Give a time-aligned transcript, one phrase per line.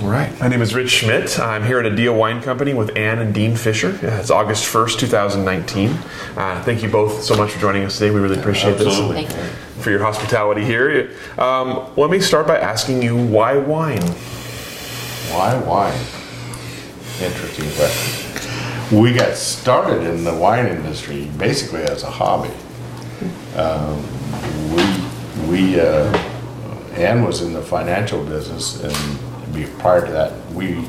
[0.00, 0.38] All right.
[0.40, 1.38] My name is Rich Schmidt.
[1.38, 3.96] I'm here at ADEA Wine Company with Ann and Dean Fisher.
[4.02, 5.90] It's August 1st, 2019.
[6.36, 8.10] Uh, thank you both so much for joining us today.
[8.10, 9.26] We really appreciate Absolutely.
[9.26, 11.12] this for your hospitality here.
[11.38, 14.02] Um, let me start by asking you why wine?
[15.30, 16.00] Why wine?
[17.20, 19.00] Interesting question.
[19.00, 22.52] We got started in the wine industry basically as a hobby.
[23.54, 24.02] Um,
[24.74, 26.12] we, we, uh,
[26.96, 30.84] Ann was in the financial business, and be- prior to that, we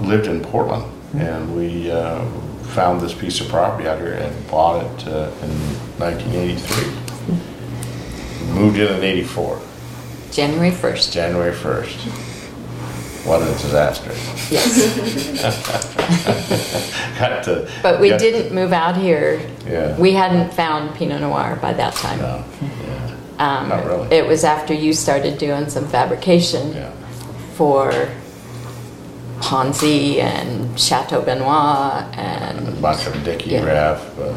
[0.00, 0.84] lived in Portland,
[1.16, 2.24] and we uh,
[2.74, 5.50] found this piece of property out here and bought it uh, in
[5.98, 6.92] 1983.
[8.54, 9.58] Moved in in '84,
[10.30, 11.10] January 1st.
[11.12, 11.96] January 1st.
[13.26, 14.10] What a disaster.
[14.52, 14.76] Yes.
[17.18, 17.70] Got to.
[17.82, 19.40] But we got- didn't move out here.
[19.66, 19.96] Yeah.
[19.98, 22.18] We hadn't found Pinot Noir by that time.
[22.18, 24.14] No, yeah, Um, Not really.
[24.14, 26.92] It was after you started doing some fabrication yeah.
[27.54, 27.92] For
[29.38, 33.64] Ponzi and Chateau Benoit and A and, bunch of Dickey Yeah.
[33.64, 34.34] Raff, but,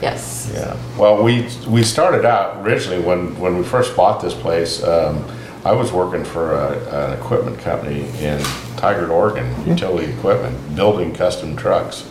[0.00, 0.50] yes.
[0.54, 0.76] yeah.
[0.98, 5.24] Well, we, we started out originally when, when we first bought this place, um,
[5.64, 8.38] I was working for a, an equipment company in
[8.76, 12.08] Tigard, Oregon, utility equipment, building custom trucks,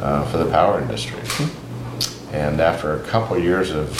[0.00, 1.20] uh, for the power industry.
[2.32, 3.90] And after a couple of years of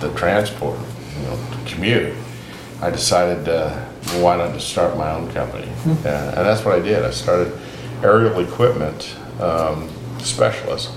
[0.00, 0.78] the transport,
[1.16, 2.14] you know, commute,
[2.80, 3.88] I decided, uh,
[4.20, 5.68] why not just start my own company?
[5.86, 7.04] Uh, and that's what I did.
[7.04, 7.56] I started
[8.02, 10.90] aerial equipment um, specialist,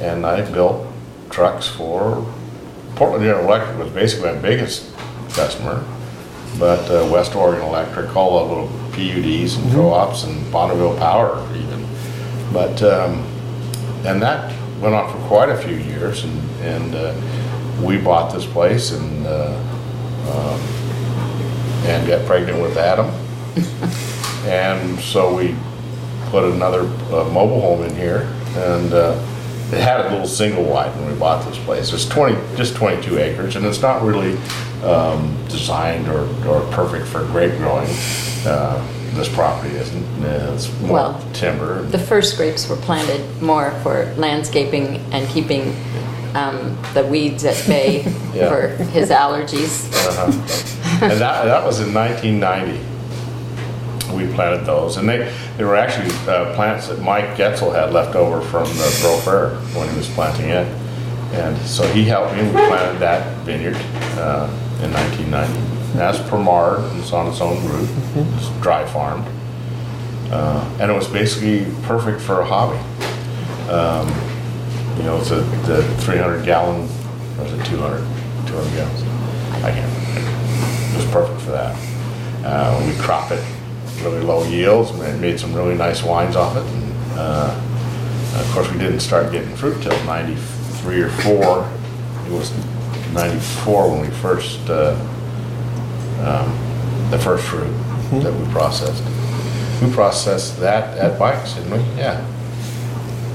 [0.00, 0.86] and I built
[1.30, 2.26] trucks for
[2.96, 4.90] Portland General Electric was basically my biggest
[5.34, 5.84] customer,
[6.58, 11.86] but uh, West Oregon Electric, all the little PUDs and co-ops and Bonneville Power even.
[12.52, 13.22] But um,
[14.06, 14.50] and that
[14.80, 17.14] went on for quite a few years, and and uh,
[17.82, 19.54] we bought this place and uh,
[20.30, 20.60] um,
[21.86, 23.06] and got pregnant with Adam,
[24.46, 25.54] and so we
[26.30, 29.12] put another uh, mobile home in here, and uh,
[29.72, 31.92] it had a little single wide when we bought this place.
[31.92, 34.36] It's 20, just 22 acres, and it's not really
[34.84, 37.88] um, designed or, or perfect for grape growing.
[38.44, 40.04] Uh, this property isn't.
[40.24, 41.82] It's more Well, timber.
[41.84, 45.74] The first grapes were planted more for landscaping and keeping
[46.36, 48.02] um, the weeds at bay
[48.34, 48.48] Yeah.
[48.50, 49.90] for his allergies.
[50.06, 50.30] Uh-huh.
[51.04, 52.84] and that, that was in 1990.
[54.14, 58.14] We planted those, and they, they were actually uh, plants that Mike Etzel had left
[58.14, 60.66] over from the Beaux Frères when he was planting it.
[61.34, 63.76] And so he helped me, we planted that vineyard
[64.18, 64.48] uh,
[64.82, 65.98] in 1990.
[65.98, 67.88] That's Pommard, and it's on its own route,
[68.36, 69.26] it's dry farmed.
[70.30, 72.78] Uh, and it was basically perfect for a hobby.
[73.70, 74.06] Um,
[74.96, 76.88] you know, it's a the 300 gallon,
[77.38, 77.98] or was it 200?
[78.46, 79.02] 200 gallons?
[79.64, 80.94] I can't.
[80.94, 81.76] It was perfect for that.
[82.44, 83.44] Uh, we crop it
[84.02, 86.64] really low yields and made some really nice wines off it.
[86.64, 87.60] And, uh,
[88.34, 91.70] of course, we didn't start getting fruit till 93 or 4.
[92.26, 92.52] It was
[93.12, 94.94] 94 when we first, uh,
[96.20, 97.72] um, the first fruit
[98.22, 99.02] that we processed.
[99.82, 101.78] We processed that at Bikes, didn't we?
[101.98, 102.24] Yeah.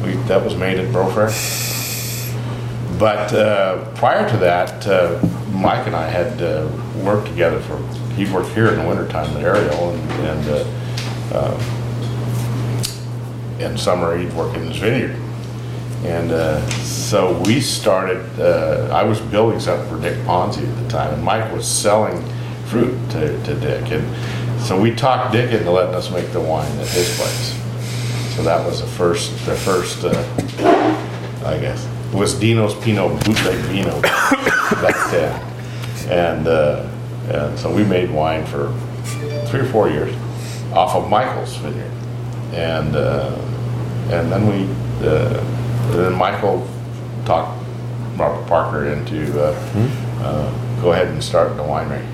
[0.03, 1.31] We, that was made at Beaux Frères.
[2.97, 5.19] But uh, prior to that, uh,
[5.51, 6.69] Mike and I had uh,
[7.03, 7.77] worked together for,
[8.13, 10.65] he worked here in the wintertime at Aerial, and, and uh,
[11.33, 11.57] uh,
[13.59, 15.15] in summer he'd work in his vineyard.
[16.03, 18.39] And uh, so we started,
[18.91, 22.23] I was building something for Dick Ponzi at the time, and Mike was selling
[22.65, 23.91] fruit to, to Dick.
[23.91, 27.60] And so we talked Dick into letting us make the wine at his place.
[28.35, 34.01] So that was the first, the first, uh, I guess, was Dino's Pinot Bootleg Vino
[34.01, 35.47] back then.
[36.09, 36.87] And, uh,
[37.29, 38.73] and so we made wine for
[39.47, 40.15] three or four years
[40.73, 41.91] off of Michael's vineyard.
[42.53, 43.35] And, uh,
[44.11, 44.63] and then we,
[45.05, 45.43] uh,
[45.91, 46.67] then Michael
[47.25, 47.61] talked
[48.17, 52.05] Robert Parker into, uh, go ahead and start the winery.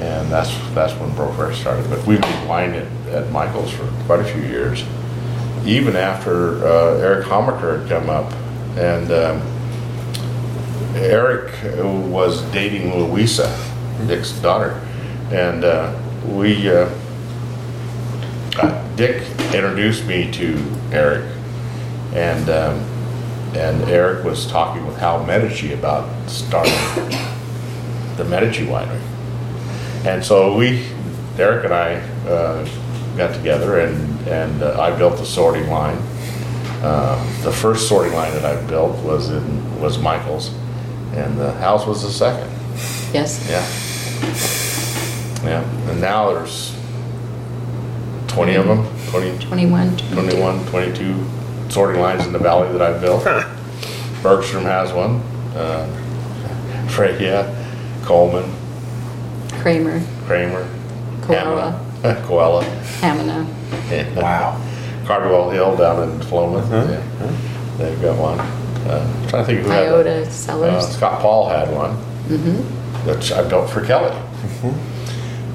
[0.00, 1.88] And that's, that's when Beaux started.
[1.88, 4.84] But we made wine at, at Michael's for quite a few years.
[5.64, 8.32] Even after uh, Eric Hamacher had come up,
[8.76, 9.42] and um,
[10.96, 11.52] Eric
[12.10, 13.56] was dating Luisa,
[14.06, 14.80] Dick's daughter,
[15.30, 16.90] and uh, we uh,
[18.58, 19.22] uh, Dick
[19.54, 20.58] introduced me to
[20.90, 21.24] Eric,
[22.12, 22.78] and um,
[23.54, 26.72] and Eric was talking with Hal Medici about starting
[28.16, 29.00] the Medici winery,
[30.04, 30.86] and so we,
[31.38, 31.94] Eric and I,
[32.28, 32.68] uh,
[33.16, 35.98] got together, and and uh, I built the sorting line.
[36.82, 40.52] Uh, the first sorting line that I built was in was Michael's,
[41.14, 42.50] and the house was the second.
[43.12, 43.46] Yes.
[43.48, 43.64] Yeah.
[45.44, 46.76] Yeah, and now there's
[48.28, 49.96] 20 of them, 20, 21.
[49.96, 51.26] 21, 22
[51.68, 53.24] sorting lines in the valley that I built.
[54.22, 55.20] Bergstrom has one.
[55.56, 55.86] Uh,
[56.88, 57.52] Freya,
[58.04, 58.50] Coleman,
[59.60, 60.68] Kramer, Kramer,
[61.22, 61.91] Koala.
[62.02, 62.64] Hamina, Koala.
[63.00, 63.46] Hamina.
[63.90, 64.20] yeah.
[64.20, 64.60] Wow.
[65.06, 66.70] Cardwell Hill down in Philomath.
[66.70, 67.76] Yeah.
[67.78, 68.38] They've got one.
[68.40, 69.98] Uh, trying to think who had one.
[70.06, 70.88] Iota Uh, Cellars.
[70.96, 71.96] Scott Paul had one,
[72.28, 73.08] Mm-hmm.
[73.08, 74.16] which I built for Kelley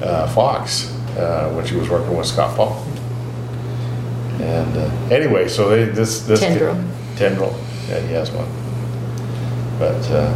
[0.02, 2.84] uh, Fox uh, when she was working with Scott Paul.
[4.40, 6.76] And uh, anyway, so they, this this Tendril.
[7.16, 7.54] Tendril,
[7.88, 8.48] yeah, he has one.
[9.78, 10.32] But uh,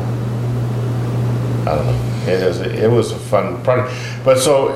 [1.71, 2.33] I don't know.
[2.33, 3.95] It was it was a fun project.
[4.25, 4.75] But so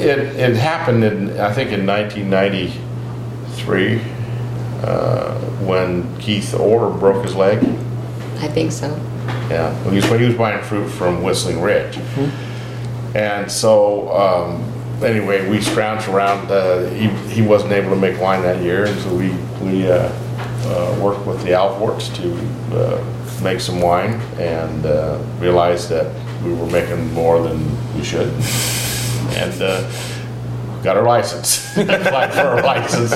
[0.00, 4.00] it it happened in I think in 1993
[4.82, 7.62] uh, when Keith Orr broke his leg.
[8.38, 8.88] I think so.
[9.50, 11.96] Yeah, he was, he was buying fruit from Whistling Ridge.
[11.96, 12.30] Hmm.
[13.16, 14.62] And so, um,
[15.02, 16.50] anyway, we scrounged around.
[16.50, 19.30] Uh, he, he wasn't able to make wine that year, and so we,
[19.60, 22.32] we uh, uh, worked with the Alforts to
[22.76, 26.06] uh, make some wine and uh, realized that
[26.44, 27.58] we were making more than
[27.96, 28.32] we should.
[29.32, 29.90] And uh,
[30.82, 33.10] got our license, applied for our license.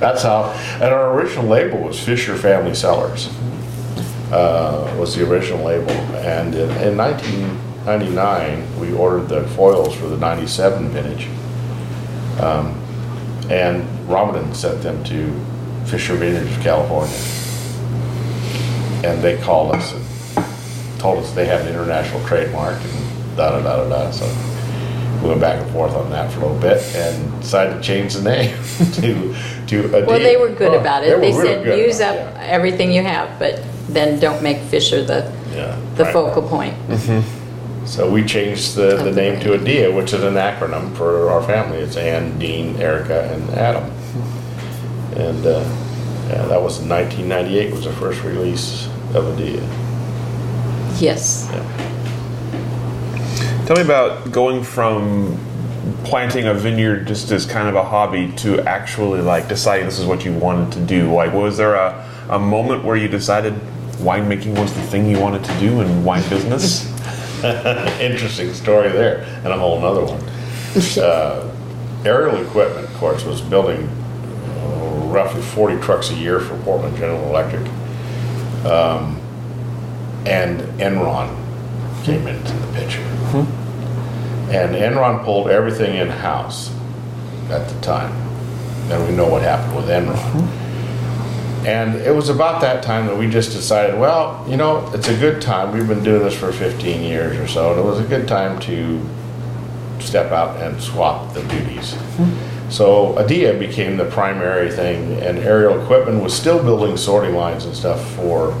[0.00, 3.28] That's how, and our original label was Fisher Family Cellars
[4.32, 5.90] uh, was the original label.
[6.22, 11.28] And in, in 1999, we ordered the foils for the 97 vintage.
[12.40, 12.76] Um,
[13.50, 15.32] and Ramondin sent them to
[15.86, 17.16] Fisher Vineyards of California.
[19.02, 23.62] And they called us and told us they had an international trademark and da da
[23.62, 24.10] da da da.
[24.10, 24.26] So
[25.22, 28.14] we went back and forth on that for a little bit and decided to change
[28.14, 28.56] the name
[28.94, 29.34] to
[29.66, 31.06] to a Well, they were good Oh, about it.
[31.06, 35.02] They were really said, use up it, everything you have, but then don't make Fisher
[35.04, 35.56] the, yeah.
[35.56, 36.12] Yeah, the right.
[36.12, 36.74] focal point.
[37.86, 41.42] So we changed the, the the name to ADEA, which is an acronym for our
[41.42, 41.78] family.
[41.78, 43.90] It's Ann, Dean, Erica, and Adam.
[45.16, 45.64] And uh,
[46.28, 49.60] yeah, that was in 1998 was the first release of ADEA.
[51.00, 51.48] Yes.
[51.50, 51.89] Yeah.
[53.70, 55.38] Tell me about going from
[56.02, 60.06] planting a vineyard just as kind of a hobby to actually like deciding this is
[60.06, 61.14] what you wanted to do.
[61.14, 63.54] Like, was there a, a moment where you decided
[63.98, 66.84] winemaking was the thing you wanted to do in wine business?
[68.00, 70.20] Interesting story there, and a whole nother one.
[71.00, 71.48] Uh,
[72.04, 77.22] aerial equipment, of course, was building uh, roughly 40 trucks a year for Portland General
[77.28, 77.68] Electric.
[78.66, 79.20] Um,
[80.26, 81.36] and Enron
[82.02, 83.56] came into the picture.
[84.50, 86.74] And Enron pulled everything in house
[87.50, 88.12] at the time.
[88.90, 90.48] And we know what happened with Enron.
[91.66, 95.16] And it was about that time that we just decided, well, you know, it's a
[95.16, 95.72] good time.
[95.72, 98.58] We've been doing this for 15 years or so, and it was a good time
[98.60, 99.00] to
[100.00, 101.96] step out and swap the duties.
[102.70, 107.76] So ADEA became the primary thing, and aerial equipment was still building sorting lines and
[107.76, 108.52] stuff for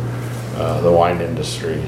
[0.56, 1.82] uh, the wine industry.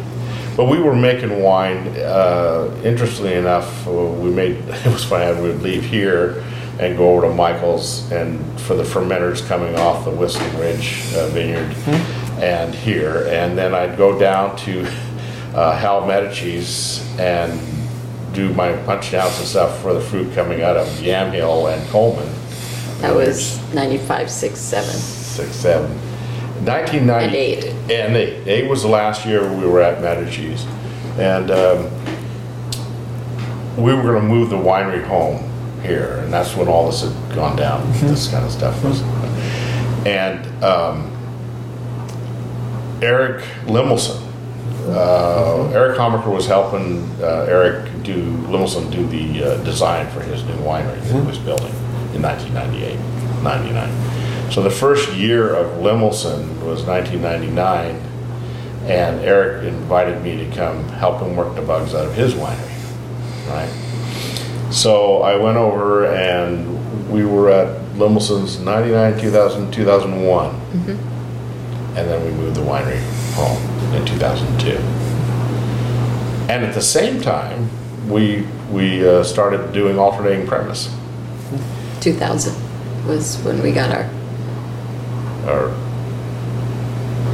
[0.57, 1.89] But we were making wine.
[1.89, 5.41] Uh, interestingly enough, uh, we made it was funny.
[5.41, 6.45] We would leave here
[6.79, 11.29] and go over to Michael's and for the fermenters coming off the Whistling Ridge uh,
[11.29, 12.43] Vineyard mm-hmm.
[12.43, 14.87] and here, and then I'd go down to
[15.55, 17.61] uh, Hal Medici's and
[18.35, 22.29] do my punch downs and stuff for the fruit coming out of Yamhill and Coleman.
[23.01, 24.95] That was 95, 6, 7.
[24.95, 26.12] 6, 7
[26.65, 27.65] 1998.
[27.65, 28.01] And eight.
[28.01, 28.49] And eight.
[28.49, 30.67] Eight was the last year we were at Medicis.
[31.19, 31.91] And um,
[33.77, 35.49] we were going to move the winery home
[35.83, 36.19] here.
[36.19, 38.07] And that's when all this had gone down, mm-hmm.
[38.07, 39.03] this kind of stuff was.
[40.07, 41.11] And um,
[43.03, 44.21] Eric Lemelson,
[44.89, 50.43] uh, Eric Hamacher was helping uh, Eric do Lemelson do the uh, design for his
[50.45, 51.27] new winery that he mm-hmm.
[51.27, 51.73] was building
[52.15, 52.99] in 1998,
[53.43, 54.12] 99.
[54.53, 57.97] So the first year of Lemelson was 1999,
[58.85, 63.49] and Eric invited me to come help him work the bugs out of his winery,
[63.49, 63.73] right?
[64.71, 70.55] So I went over and we were at Lemelson's 99, 2000, 2001.
[71.97, 73.01] And then we moved the winery
[73.33, 74.77] home in 2002.
[76.51, 77.71] And at the same time,
[78.07, 80.95] we, we uh, started doing alternating premise.
[82.01, 82.55] 2000.
[83.07, 84.11] was when we got our,
[85.47, 85.69] or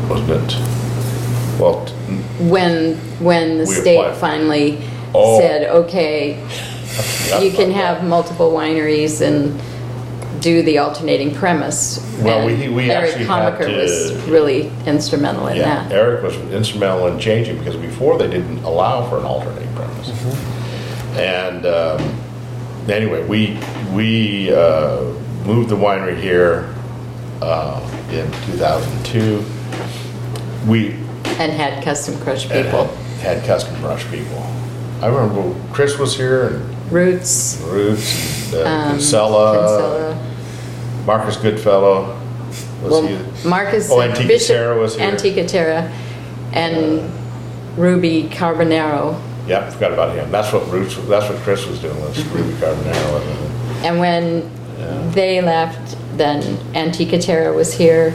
[0.09, 0.57] wasn't it?
[1.61, 1.93] Well, t-
[2.49, 4.17] when, when the We state applied.
[4.17, 4.81] finally
[5.15, 5.41] Oh.
[5.41, 6.39] said, okay,
[7.41, 9.59] you can have multiple wineries and
[10.41, 11.99] do the alternating premise.
[12.21, 15.93] Well, we- And we actually had Eric was to- really instrumental in yeah, that.
[15.93, 20.11] Eric was instrumental in changing because before they didn't allow for an alternating premise.
[21.17, 22.15] And um,
[22.89, 23.59] anyway, we,
[23.93, 25.03] we uh,
[25.45, 26.73] moved the winery here
[27.43, 29.45] uh, in 2002.
[30.67, 30.93] We
[31.39, 32.87] And had custom crush had- people.
[33.21, 34.43] had custom brush people.
[35.01, 40.27] I remember Chris was here and Roots, Roots, and uh, um, Kinsella, Kinsella.
[41.07, 42.19] Marcus Goodfellow.
[42.83, 43.49] Was Well, he?
[43.49, 43.89] Marcus.
[43.91, 45.07] Oh, uh, Antica Bishop- Terra was here.
[45.07, 45.93] Antica Terra
[46.53, 47.11] and
[47.77, 49.21] Ruby Carbonaro.
[49.47, 50.31] Yep, forgot about him.
[50.31, 50.97] That's what Roots.
[51.09, 51.99] That's what Chris was doing.
[52.01, 52.23] Was.
[52.27, 53.21] Ruby Carbonaro.
[53.21, 54.51] and- And when
[55.13, 58.13] they left, then Antica Terra was here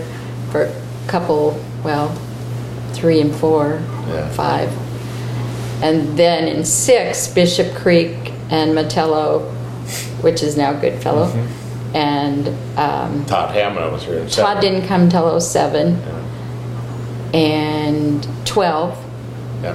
[0.51, 0.73] for a
[1.07, 2.09] couple, well,
[2.93, 4.29] three and four, Yeah.
[4.29, 4.69] five.
[5.81, 9.41] And then in six, Bishop Creek and Matello,
[10.21, 11.27] which is now Goodfellow.
[11.27, 11.95] Mm-hmm.
[11.95, 14.27] And um, Todd Hammond was here.
[14.27, 15.99] Todd didn't come till 07.
[15.99, 17.37] Yeah.
[17.39, 18.97] And 12.
[19.61, 19.73] Yeah.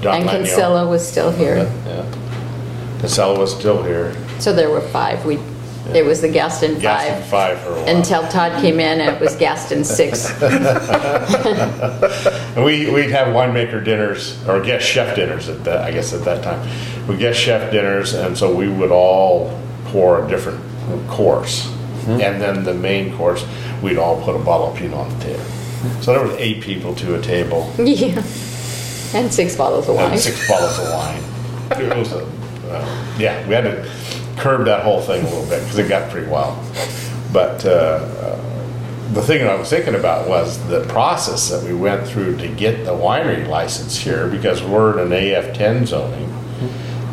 [0.00, 0.30] John And Lanyo.
[0.32, 1.56] Kinsella was still here.
[1.86, 2.04] Yeah.
[3.00, 4.14] Kinsella was still here.
[4.40, 5.24] So there were five.
[5.24, 5.38] We,
[5.94, 7.26] it was the Gaston Gaston five.
[7.26, 7.96] five for a while.
[7.96, 10.30] Until Todd came in and it was Gaston six.
[10.42, 10.42] And
[12.64, 16.42] we, we'd have winemaker dinners, or guest chef dinners at that, I guess at that
[16.42, 16.68] time.
[17.08, 20.60] We guest chef dinners, and so we would all pour a different
[21.08, 21.72] course.
[22.08, 23.44] And then the main course,
[23.82, 25.44] we'd all put a bottle of Pinot on the table.
[26.00, 28.22] So there was eight people to a table, Yeah.
[29.14, 30.12] And six bottles of wine.
[30.12, 31.22] and six bottles of wine.
[31.82, 32.24] It was a,
[32.70, 33.82] uh, yeah, we had to
[34.36, 36.58] curb that whole thing a little bit, because it got pretty wild.
[37.32, 38.42] But, uh, uh,
[39.12, 42.48] the thing that I was thinking about was the process that we went through to
[42.48, 46.32] get the winery license here, because we're in an AF ten zoning.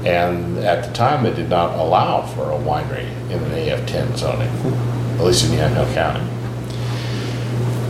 [0.05, 4.15] And at the time, they did not allow for a winery in an AF ten
[4.17, 4.49] zoning,
[5.17, 6.27] at least in Yamhill County.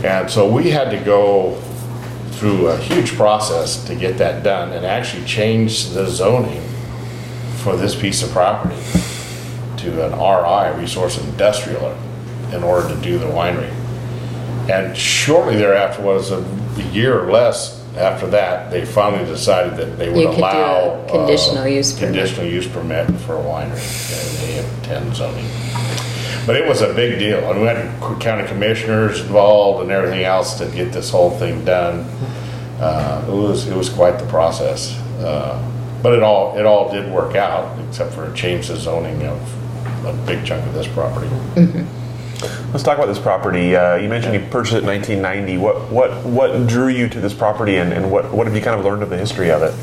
[0.06, 1.58] And so we had to go
[2.32, 6.62] through a huge process to get that done and actually change the zoning
[7.56, 8.76] for this piece of property
[9.84, 11.96] to an RI, resource industrial,
[12.52, 13.70] in order to do the winery.
[14.70, 16.42] And shortly thereafter, was a
[16.92, 20.48] year or less after that, they finally decided that they would You could do a
[20.48, 20.78] allow.
[21.04, 22.14] uh, conditional use permit.
[22.14, 25.46] Conditional use permit for a winery in AF ten zoning.
[26.46, 30.58] But it was a big deal, and we had county commissioners involved and everything else
[30.58, 32.00] to get this whole thing done.
[32.80, 34.98] Uh, it was, it was quite the process.
[35.20, 35.56] Uh,
[36.02, 39.38] But it all, it all did work out, except for change the zoning of
[40.06, 41.28] a big chunk of this property.
[42.72, 43.76] Let's talk about this property.
[43.76, 45.58] Uh, you mentioned you purchased it in 1990.
[45.58, 48.78] What what what drew you to this property, and, and what what have you kind
[48.78, 49.74] of learned of the history of it?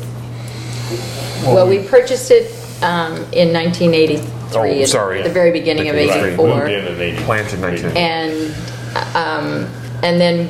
[1.46, 2.52] Well, we purchased it
[2.82, 4.30] um, in 1983.
[4.54, 5.22] Oh, at sorry.
[5.22, 6.46] The very beginning of Right, Right, 84.
[6.46, 7.22] Moved in in eighty.
[7.24, 7.96] Planted 19.
[7.96, 8.54] And,
[9.16, 9.66] um,
[10.02, 10.48] and then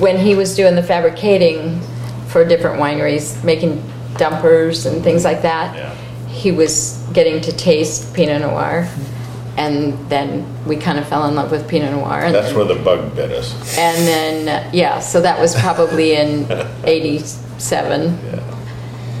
[0.00, 1.80] when he was doing the fabricating
[2.26, 3.82] for different wineries, making
[4.16, 5.94] dumpers and things like that, Yeah.
[6.38, 8.88] He was getting to taste Pinot Noir.
[9.56, 12.20] And then we kind of fell in love with Pinot Noir.
[12.26, 13.76] and That's then- where the bug bit us.
[13.76, 16.46] And then, uh, yeah, so that was probably in
[16.84, 18.02] 87.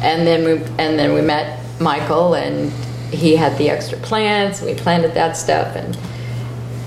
[0.00, 2.72] And then we, and then we met Michael and
[3.12, 5.98] he had the extra plants, we planted that stuff and,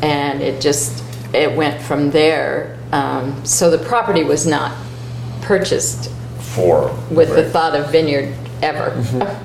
[0.01, 1.03] and it just,
[1.35, 2.77] it went from there.
[2.93, 4.71] Um, so the property was not
[5.41, 6.09] purchased
[6.39, 6.95] For.
[7.09, 8.95] with the thought of vineyard ever.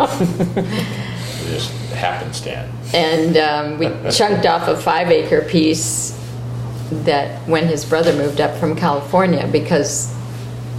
[1.47, 2.95] Just happenstance.
[2.95, 6.13] And um, we chunked off a five acre piece
[6.91, 10.15] that when his brother moved up from California, because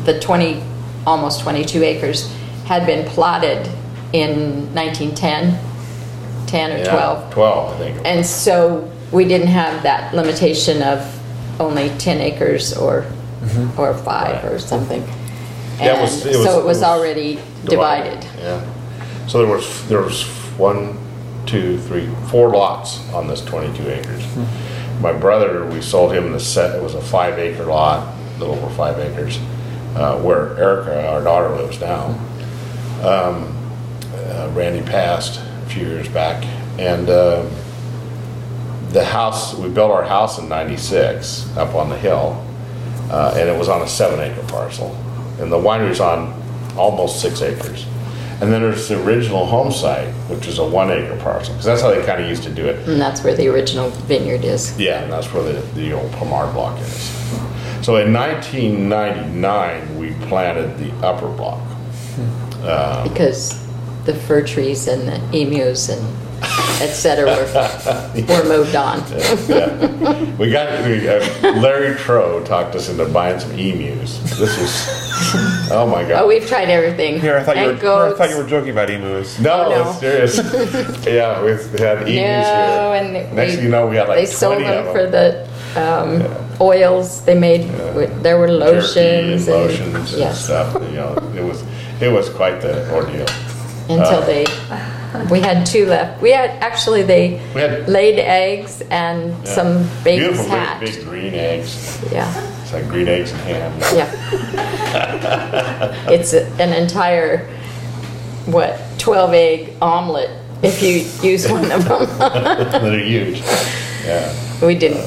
[0.06, 0.62] the 20,
[1.06, 2.32] almost 22 acres
[2.66, 3.68] had been plotted
[4.14, 5.58] in 1910,
[6.48, 7.34] 10 or Yeah, 12.
[7.34, 8.06] Twelve, I think.
[8.06, 11.14] And so we didn't have that limitation of
[11.60, 13.06] only 10 acres or,
[13.78, 15.04] or five or something.
[15.80, 18.26] Yeah, it And was- it so was- it was it was already divided.
[18.42, 18.62] Yeah.
[19.28, 20.24] So there was, there was
[20.58, 20.98] one,
[21.46, 24.24] two, three, four lots on this twenty-two acres.
[25.02, 28.56] My brother, we sold him the set, it was a five acre lot, a little
[28.56, 29.38] over five acres,
[29.96, 32.16] uh, where Erica, our daughter, lives now.
[33.04, 33.56] Um,
[34.16, 36.44] uh, Randy passed a few years back,
[36.80, 37.50] and, um,
[38.92, 42.42] the house, we built our house in ninety-six up on the hill,
[43.12, 44.96] uh, and it was on a seven acre parcel.
[45.40, 46.34] And the winery's on
[46.78, 47.86] almost six acres.
[48.40, 51.82] And then there's the original home site, which is a one acre parcel, because that's
[51.82, 52.88] how they kind of used to do it.
[52.88, 54.80] And that's where the original vineyard is.
[54.80, 57.10] Yeah, and that's where the, the old Pommard block is.
[57.84, 61.62] So in 1999, we planted the upper block.
[63.04, 63.66] Because
[64.06, 69.00] the fir trees and the emus and et cetera were, were moved on.
[69.48, 70.36] Yeah.
[70.36, 74.20] We got, we, uh, Larry Trow talked us into buying some emus.
[74.38, 76.24] This was, oh my god.
[76.24, 77.20] Oh, we've tried everything.
[77.20, 77.70] Here, I thought you were.
[77.72, 79.40] And here, I thought you were joking about emus.
[79.40, 79.90] No, Oh, no.
[79.92, 80.00] it's
[80.36, 81.06] serious.
[81.06, 83.04] Yeah, we had emus No, here.
[83.04, 85.10] and they- Next thing you know, we had like They sold 20 of them for
[85.10, 89.48] the um, oils they made, with- there were Jerky and lotions.
[89.48, 91.64] and- lotions and Yes, stuff, you know, it was,
[92.00, 93.26] it was quite the ordeal.
[93.90, 94.46] until Uh, they,
[95.30, 96.22] we had two left.
[96.22, 99.52] We had, actually, they We had- laid eggs and Yeah.
[99.54, 100.82] some babies Beautiful, big, hatched.
[100.98, 101.98] big green eggs.
[102.12, 102.32] Yeah,
[102.64, 103.72] It's like green eggs and ham.
[103.96, 104.08] yeah.
[106.10, 107.48] It's a- an entire,
[108.46, 110.30] what, 12 egg omelet
[110.62, 112.08] if you use one of them.
[112.84, 113.42] They're huge.
[114.06, 114.32] Yeah.
[114.62, 115.06] We didn't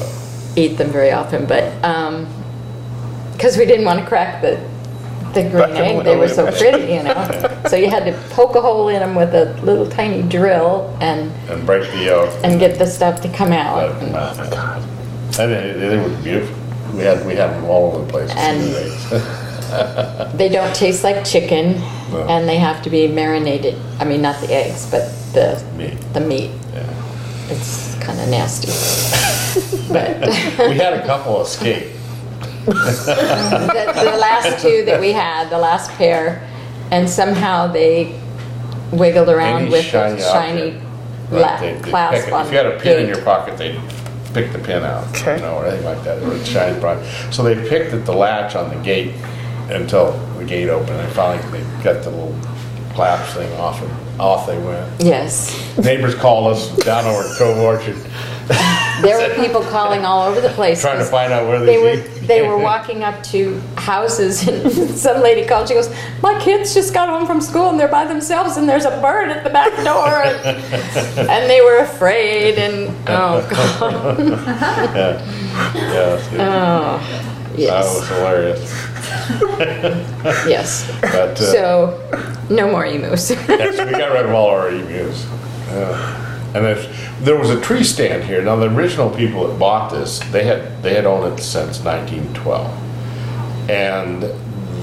[0.55, 2.25] eat them very often, but, um
[3.37, 4.57] 'cause because we didn't want to crack the,
[5.33, 6.59] the green Back egg, they were so window.
[6.59, 7.61] pretty, you know?
[7.69, 11.31] So you had to poke a hole in them with a little tiny drill and,
[11.49, 12.29] And break the yolk.
[12.43, 13.83] and get the stuff to come out.
[13.83, 14.81] Oh, it come out.
[15.39, 16.55] And they, they were beautiful.
[16.97, 18.31] We had, we had them all over the place.
[18.35, 19.51] And-
[20.37, 21.75] They don't taste like chicken,
[22.11, 22.25] No.
[22.27, 25.97] and they have to be marinated, I mean, not the eggs, but the, Meat.
[26.11, 26.51] the meat.
[26.73, 26.83] Yeah.
[27.49, 28.67] It's kind of nasty.
[29.93, 30.19] But
[30.69, 31.87] We had a couple escape.
[32.65, 36.47] the, the last two that we had, the last pair,
[36.91, 38.19] and somehow they
[38.91, 40.85] wiggled around Any with shiny the shiny object.
[41.31, 42.33] la- Right, they- they clasp pick it.
[42.33, 43.79] on If you had a pin in your pocket, they'd
[44.33, 45.35] pick the pin out, Okay.
[45.37, 46.99] you know, or anything like that, or it shines bright.
[47.31, 49.13] So they picked at the latch on the gate
[49.69, 52.35] until the gate opened, and finally they got the little
[52.93, 53.91] clasp thing off, and
[54.21, 54.87] off they went.
[55.01, 55.77] Yes.
[55.77, 57.95] Neighbors called us down over at Cove Orchard,
[59.01, 60.81] There were people calling all over the place.
[60.81, 61.95] trying to 'cause find out where They were,
[62.27, 64.71] they were walking up to houses and
[65.05, 65.89] some lady called, she goes,
[66.21, 69.29] my kids just got home from school and they're by themselves and there's a bird
[69.29, 70.21] at the back door.
[70.23, 70.57] And,
[71.29, 74.19] and they were afraid and, oh, God.
[74.95, 76.99] Yeah, yeah, Oh,
[77.57, 78.71] that was yes, hilarious.
[80.47, 80.91] yes.
[81.01, 83.31] But, uh, So, no more emus.
[83.31, 85.25] Yes, we got rid of all our emus.
[85.69, 86.27] Yeah.
[86.53, 86.87] And there's,
[87.21, 88.41] there was a tree stand here.
[88.41, 93.69] Now, the original people that bought this, they had, they had owned it since 1912.
[93.69, 94.21] And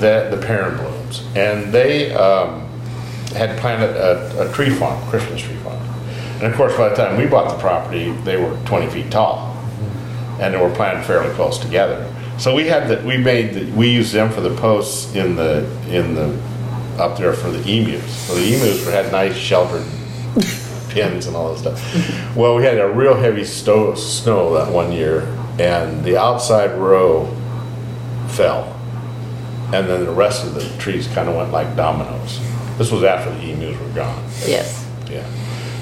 [0.01, 1.23] the, the parent blooms.
[1.37, 2.67] And they um,
[3.35, 5.83] had planted a, a tree farm, Christmas tree farm.
[6.37, 9.55] And of course, by the time we bought the property, they were 20 feet tall.
[10.41, 12.11] And they were planted fairly close together.
[12.39, 15.69] So we had that, we made, the, we used them for the posts in the,
[15.91, 16.41] in the,
[16.97, 18.27] up there for the emus.
[18.27, 19.85] So the emus had nice sheltered
[20.89, 22.37] pins and all that stuff.
[22.37, 25.23] Well, we had a real heavy sto- snow that one year,
[25.59, 27.27] and the outside row
[28.29, 28.75] fell.
[29.73, 32.41] And then the rest of the trees kind of went like dominoes.
[32.79, 34.23] This was after the emus were gone.
[34.47, 34.87] Yes.
[35.11, 35.27] Yeah.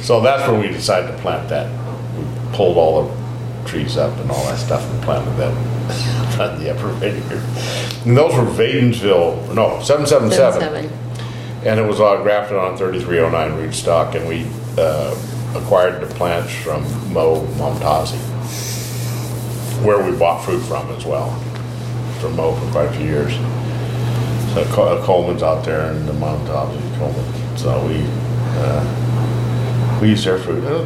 [0.01, 1.71] So that's when we decided to plant that.
[2.17, 2.25] We
[2.57, 6.89] pulled all the trees up and all that stuff and planted that on the upper
[6.95, 7.43] vineyard.
[8.07, 10.61] And those were Wadenswil, no, 777.
[10.61, 10.91] Seven.
[11.67, 14.45] And it was all grafted on 3309 rootstock, and we
[14.79, 15.15] uh,
[15.57, 18.19] acquired the plants from Mo Momtazi,
[19.85, 21.31] where we bought fruit from as well,
[22.21, 23.33] from Mo for quite a few years.
[24.55, 27.57] So Co- Coleman's out there and the Momtazi Coleman.
[27.59, 28.05] So we
[28.59, 30.65] uh, we used their fruit.
[30.65, 30.85] Uh,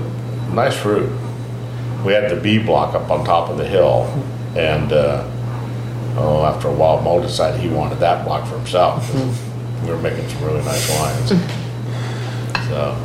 [0.52, 1.08] nice fruit.
[2.04, 4.04] We had the B block up on top of the hill,
[4.56, 5.22] and uh,
[6.16, 9.12] oh, after a while, Mo decided he wanted that block for himself.
[9.84, 11.28] We were making some really nice wines.
[12.68, 12.96] So,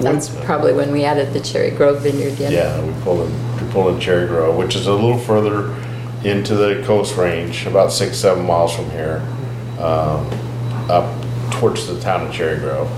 [0.00, 2.52] That's probably when we added the Cherry Grove Vineyard in.
[2.52, 5.74] yeah, we pulled in, we pulled in Cherry Grove, which is a little further
[6.24, 9.22] into the coast range, about six, seven miles from here,
[9.78, 10.26] um,
[10.88, 11.12] up
[11.52, 12.88] towards the town of Cherry Grove.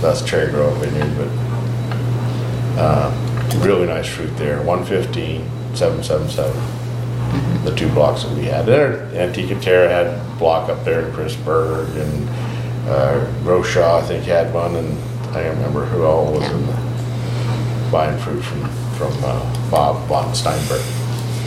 [0.00, 1.28] That's Cherry Grove Vineyard, but
[2.78, 4.62] uh, really nice fruit there.
[4.62, 8.66] 115, 777, the two blocks that we had.
[8.66, 12.28] There, Antica Terra had a block up there in Chrisburg, and
[12.88, 14.98] uh, Roshaw, I think, had one, and
[15.34, 20.34] I don't remember who all was in the buying fruit from, from uh, Bob von
[20.34, 20.82] Steinberg.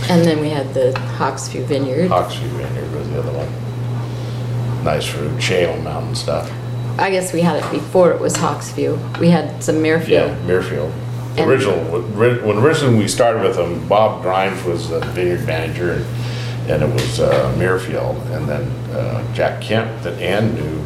[0.10, 2.10] And then we had the Hawksview Vineyard.
[2.10, 4.84] Hawksview Vineyard was the other one.
[4.84, 6.52] Nice fruit, shale mountain stuff.
[7.00, 9.20] I guess we had it before it was Hawksview.
[9.20, 10.46] We had some Yeah, Muirfield.
[10.46, 10.92] Muirfield.
[11.36, 15.92] The And- original, when originally we started with them, Bob Grimes was the vineyard manager,
[15.94, 18.64] and, and it was uh, Muirfield, and then
[18.96, 20.82] uh, Jack Kemp that Ann knew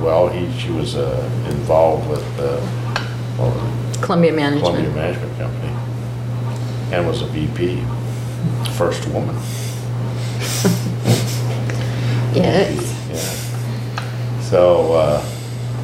[0.00, 2.60] well, he, she was uh, involved with uh,
[3.38, 4.02] was it?
[4.02, 4.94] Columbia Columbia Management.
[4.94, 5.72] Management Company
[6.92, 7.82] and was a VP,
[8.72, 9.36] first woman.
[12.34, 12.74] Yes.
[13.08, 14.40] Yeah.
[14.40, 15.24] So uh,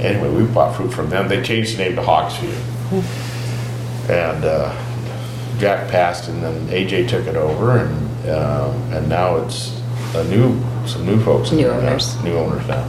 [0.01, 1.29] anyway, we bought fruit from them.
[1.29, 2.53] They changed the name to Hawksview,
[4.11, 9.81] and uh, Jack passed, and then AJ took it over, and uh, and now it's
[10.17, 11.53] a new some new folks.
[11.53, 11.89] in New there now.
[11.91, 12.21] owners.
[12.25, 12.85] New owners now.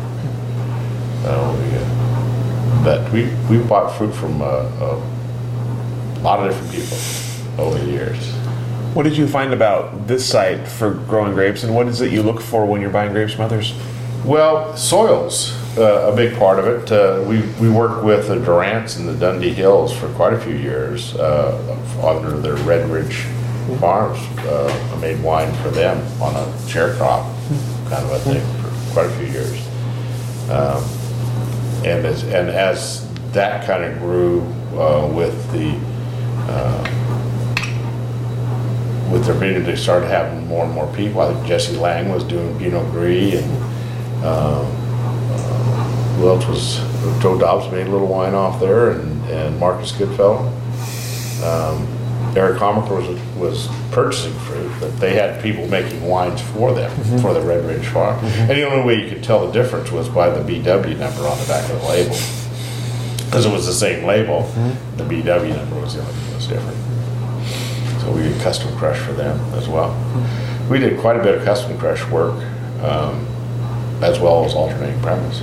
[1.24, 7.78] We, uh, but we we bought fruit from uh, a lot of different people over
[7.78, 8.18] the years.
[8.94, 12.24] What did you find about this site for growing grapes, and what is it you
[12.24, 13.74] look for when you're buying grapes from others?
[14.26, 16.92] Well, soils uh, a big part of it.
[16.92, 20.56] Uh, we we worked with the Durants in the Dundee Hills for quite a few
[20.56, 23.26] years uh, under their Red Ridge
[23.80, 24.20] Farms.
[24.40, 27.32] Uh, I made wine for them on a sharecrop
[27.90, 29.68] kind of a thing for quite a few years.
[30.50, 30.84] Um,
[31.84, 34.42] and as and as that kind of grew
[34.80, 35.80] uh, with the
[36.52, 36.84] uh,
[39.12, 41.22] with their vineyard, they started having more and more people.
[41.22, 43.52] I think Jesse Lange was doing Pinot Gris, and
[44.24, 45.84] um, uh,
[46.16, 46.78] who else was?
[47.22, 50.48] Joe Dobbes made a little wine off there, and, and Marcus Goodfellow.
[51.44, 51.88] Um,
[52.36, 57.18] Eric Hamacher was was purchasing fruit, but they had people making wines for them mm-hmm.
[57.18, 58.18] for the Red Ridge Farm.
[58.20, 58.42] Mm-hmm.
[58.42, 61.38] And the only way you could tell the difference was by the BW number on
[61.40, 62.16] the back of the label,
[63.26, 64.44] because it was the same label.
[64.44, 64.98] Mm-hmm.
[64.98, 66.78] The BW number was the only thing that was different.
[68.02, 69.94] So we did custom crush for them as well.
[70.70, 72.42] We did quite a bit of custom crush work,
[72.82, 73.28] um,
[74.02, 75.42] as well as alternating premise.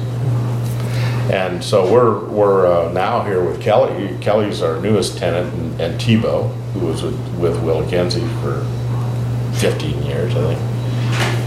[1.30, 4.16] And so we're, we're uh, now here with Kelly.
[4.22, 8.64] Kelly's our newest tenant and, and Thibaud, who was with, with WillaKenzie for
[9.60, 10.60] 15 years, I think,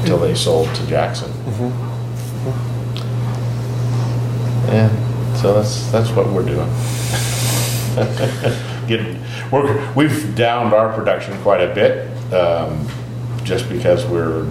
[0.02, 1.32] until they sold to Jackson.
[1.32, 1.70] Mm-hmm.
[2.50, 2.82] Mm-hmm.
[4.72, 6.70] And so that's, that's what we're doing.
[9.52, 12.88] We're, we've downed our production quite a bit, um,
[13.44, 14.44] just because we're,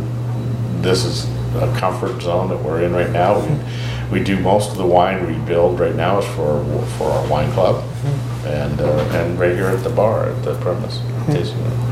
[0.83, 1.25] this is
[1.57, 3.41] a comfort zone that we're in right now.
[3.41, 6.65] We, we do most of the wine we build right now is for,
[6.99, 8.30] for our wine club mm-hmm.
[8.51, 11.01] And, uh, and right here at the bar, at the premise.
[11.27, 11.91] tasting room.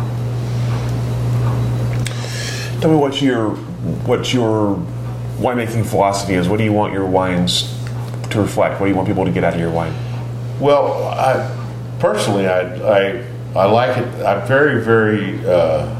[2.81, 3.51] Tell me what your
[4.07, 4.77] what your
[5.39, 6.49] winemaking philosophy is.
[6.49, 7.75] What do you want your wines
[8.31, 8.81] to reflect?
[8.81, 9.95] What do you want people to get out of your wine?
[10.61, 11.57] Well, I
[11.99, 14.07] personally, I, I, I like it.
[14.25, 15.95] I'm very, very uh,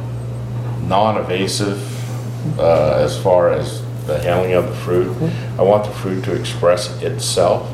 [0.83, 5.17] non-evasive uh, as far as the handling of the fruit.
[5.59, 7.71] I want the fruit to express itself,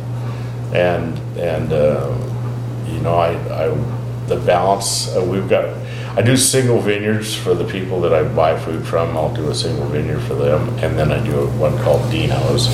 [0.74, 2.10] and and uh,
[2.86, 3.32] you know, I,
[3.64, 3.68] I
[4.26, 5.14] the balance.
[5.14, 5.64] Uh, we've got.
[6.16, 9.16] I do single vineyards for the people that I buy food from.
[9.16, 12.68] I'll do a single vineyard for them, and then I do one called Dino's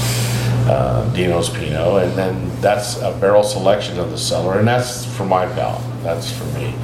[0.68, 5.24] uh, Dino's Pinot, and then that's a barrel selection of the cellar, and that's for
[5.24, 5.82] my palate.
[6.02, 6.74] That's for me.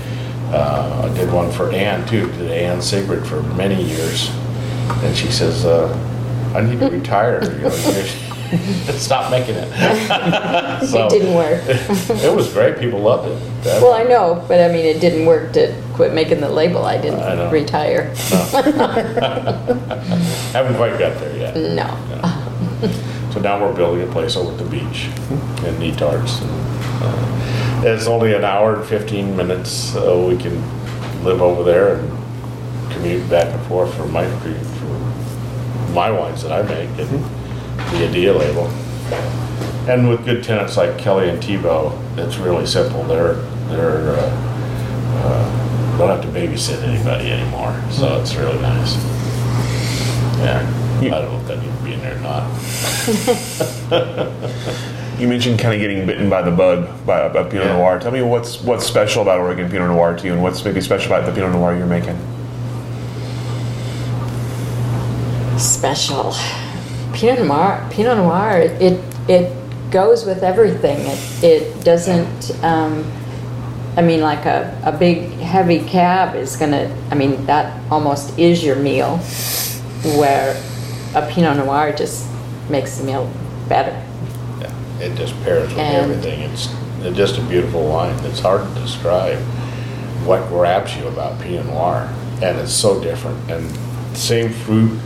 [0.48, 4.30] Uh, I did one for Ann too, did Ann Sigrid for many years,
[5.04, 5.92] and she says, uh,
[6.54, 7.42] "I need to retire.
[7.44, 7.70] You know,
[8.98, 9.68] Stop making it."
[10.86, 11.62] So, It didn't work.
[11.66, 12.78] it was great.
[12.78, 13.38] People loved it.
[13.64, 16.84] That- Well, I know, but I mean, it didn't work to quit making the label.
[16.84, 17.02] I I know.
[17.26, 18.12] didn't retire.
[20.52, 21.56] haven't quite got there yet.
[21.56, 21.86] No.
[23.32, 25.06] So now we're building a place over at the beach
[25.66, 26.40] in Netarts.
[26.42, 26.50] and,
[27.02, 30.62] uh, It's only an hour and 15 minutes, so we can
[31.24, 32.10] live over there and
[32.92, 37.24] commute back and forth for my, for my wines that I make and
[37.90, 38.66] the ADEA label.
[39.88, 43.02] And with good tenants like Kelly and Thibaud, it's really simple.
[43.04, 43.34] They're,
[43.68, 44.30] they're, uh,
[45.22, 48.96] uh, don't have to babysit anybody anymore, so it's really nice.
[50.38, 50.62] Yeah,
[51.00, 52.50] I don't know if that need to be in there or not.
[55.18, 57.78] You mentioned kind of getting bitten by the bug by, by Pinot Yeah.
[57.78, 57.98] Noir.
[57.98, 61.10] Tell me what's what's special about Oregon Pinot Noir to you, and what's maybe special
[61.10, 62.18] about the Pinot Noir you're making.
[65.58, 66.34] Special.
[67.16, 70.98] Pinot Noir, Pinot Noir, it, it goes with everything.
[71.00, 73.10] It, it doesn't, um,
[73.96, 78.62] I mean, like a, a big heavy cab is gonna, I mean, that almost is
[78.62, 79.16] your meal,
[80.18, 80.62] where
[81.14, 82.28] a Pinot Noir just
[82.68, 83.32] makes the meal
[83.66, 83.92] better.
[84.60, 86.40] Yeah, it just pairs with And- everything.
[86.50, 86.68] It's,
[87.00, 88.14] it's just a beautiful wine.
[88.26, 89.38] It's hard to describe
[90.26, 93.50] what grabs you about Pinot Noir, and it's so different.
[93.50, 93.74] And
[94.16, 94.98] same fruit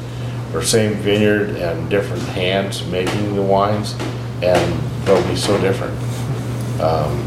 [0.54, 3.94] or same vineyard and different hands making the wines,
[4.42, 5.96] and they'll be so different.
[6.80, 7.26] Um,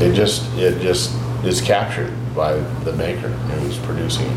[0.00, 4.26] it just it just is captured by the maker who's producing.
[4.26, 4.36] it.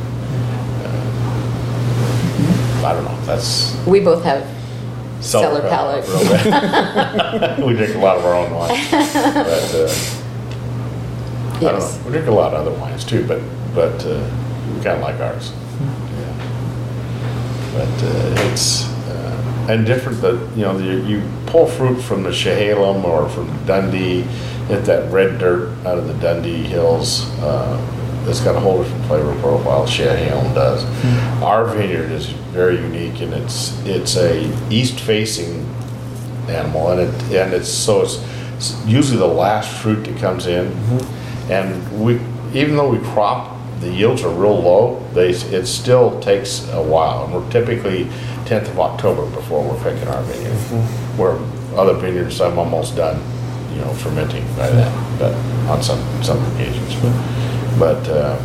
[0.85, 3.17] Uh, I don't know.
[3.25, 4.45] That's We both have
[5.21, 6.05] Cellar palate.
[6.07, 6.19] real
[7.67, 9.89] we drink a lot of our own wine, but uh,
[11.55, 11.97] I don't Yes.
[11.97, 12.03] know.
[12.05, 13.39] We drink a lot of other wines too, but
[13.73, 14.19] but uh,
[14.73, 15.51] we kind of like ours.
[17.75, 20.21] But uh, it's uh, and different.
[20.21, 24.25] That you know you, you pull fruit from the Chehalem or from Dundee,
[24.69, 27.29] get that red dirt out of the Dundee hills.
[27.41, 27.77] Uh,
[28.27, 29.85] it's got a whole different flavor profile.
[29.85, 30.85] Chehalem does.
[31.43, 35.65] Our vineyard is very unique, and it's it's a east facing
[36.47, 38.23] animal, and it and it's so it's,
[38.55, 40.71] it's usually the last fruit that comes in,
[41.49, 42.21] and we
[42.57, 47.25] even though we crop the yields are real low, they it still takes a while,
[47.25, 48.05] and we're typically
[48.45, 50.55] 10th of October before we're picking our vineyard.
[51.17, 51.37] Where
[51.77, 53.21] other vineyards, I'm almost done,
[53.73, 55.33] you know, fermenting by then, but
[55.69, 57.79] on some some occasions, but.
[57.79, 58.39] but uh,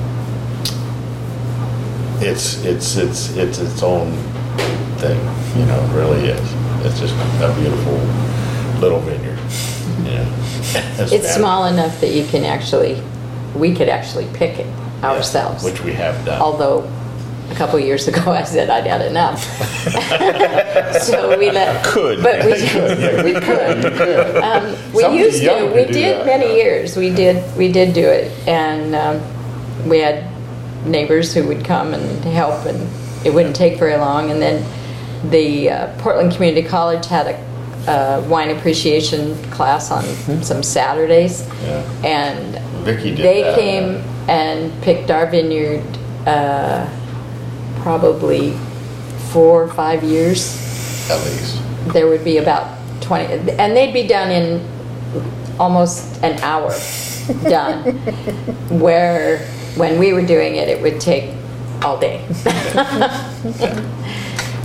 [2.20, 4.12] it's it's it's it's its own
[4.98, 5.18] thing,
[5.58, 6.52] you know, it really is.
[6.84, 7.94] It's just a beautiful
[8.80, 9.38] little vineyard.
[10.00, 10.24] Yeah.
[11.12, 13.02] It's small enough that you can actually,
[13.54, 14.66] we could actually pick it
[15.02, 15.64] ourselves.
[15.64, 16.40] Which we have done.
[16.40, 16.90] Although,
[17.50, 19.46] a couple of years ago, I said I'd had enough.
[21.00, 21.84] So we let.
[21.84, 22.22] Could.
[22.22, 22.52] But we,
[23.32, 23.86] we could.
[24.36, 26.64] Um, We Somebody used to, we could do did that, many yeah.
[26.64, 28.30] years, we did, we did do it.
[28.46, 30.24] And um, we had
[30.84, 32.88] neighbors who would come and help, and
[33.24, 34.30] it wouldn't take very long.
[34.30, 34.64] And then
[35.30, 37.50] the uh, Portland Community College had a
[37.90, 40.04] uh, wine appreciation class on
[40.42, 41.46] some Saturdays.
[41.62, 42.02] Yeah.
[42.04, 43.58] And Vicky did they that.
[43.58, 45.82] came and picked our vineyard
[46.26, 46.88] uh,
[47.82, 48.52] probably
[49.32, 50.56] four or five years.
[51.10, 51.60] At least.
[51.92, 54.64] There would be about 20, and they'd be done in
[55.58, 56.72] almost an hour
[57.48, 57.82] done.
[58.80, 59.38] Where
[59.76, 61.34] when we were doing it, it would take
[61.82, 62.24] all day.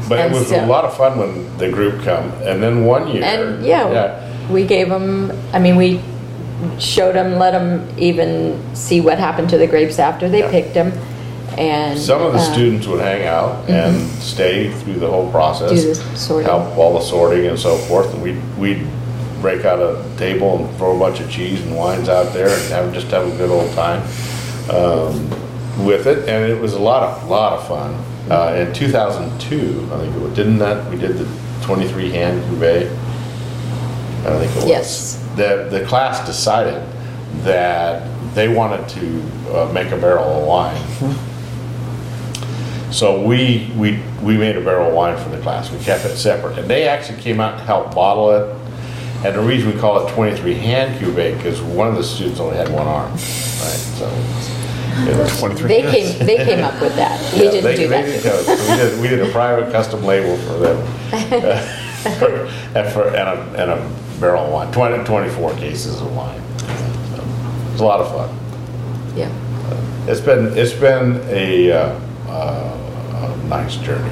[0.07, 2.29] But it And was so- a lot of fun when the group come.
[2.43, 3.23] And then one year.
[3.23, 5.99] And yeah, we gave them, I mean, we
[6.79, 10.51] showed them, let them even see what happened to the grapes after they Yeah.
[10.51, 10.91] picked them.
[11.57, 15.71] And Some of the uh, students would hang out and stay through the whole process.
[15.71, 16.47] Do the sorting.
[16.49, 18.85] Help all the sorting and so forth, and we'd, we'd
[19.41, 22.63] break out a table and throw a bunch of cheese and wines out there and
[22.71, 24.01] have, just have a good old time,
[24.69, 25.29] um,
[25.85, 27.93] with it, and it was a lot of, lot of fun.
[28.29, 31.27] Uh, in two thousand two, I think it was, didn't that, we did the
[31.61, 32.89] twenty-three hand cuvee?
[34.25, 34.65] I think it was.
[34.65, 35.14] Yes.
[35.35, 36.81] The, the class decided
[37.43, 38.03] that
[38.35, 39.21] they wanted to,
[39.53, 40.81] uh, make a barrel of wine.
[42.91, 46.15] So we, we, we made a barrel of wine for the class, we kept it
[46.15, 48.55] separate, and they actually came out and helped bottle it.
[49.25, 52.55] And the reason we call it twenty-three hand cuvee, because one of the students only
[52.55, 54.07] had one arm, right, so.
[54.07, 57.19] it was- 23 They came, they came up with that.
[57.33, 58.05] We yeah, didn't they- do they that.
[58.05, 58.41] did go.
[58.43, 60.77] So We did, we did a private custom label for them.
[61.11, 61.59] uh,
[62.19, 62.45] for-
[62.79, 66.41] And for, and a, and a barrel of wine, 20, 24 cases of wine.
[66.59, 67.23] So,
[67.71, 69.17] It's a lot of fun.
[69.17, 69.31] Yeah.
[70.07, 74.11] It's been, it's been a, uh, uh, a nice journey.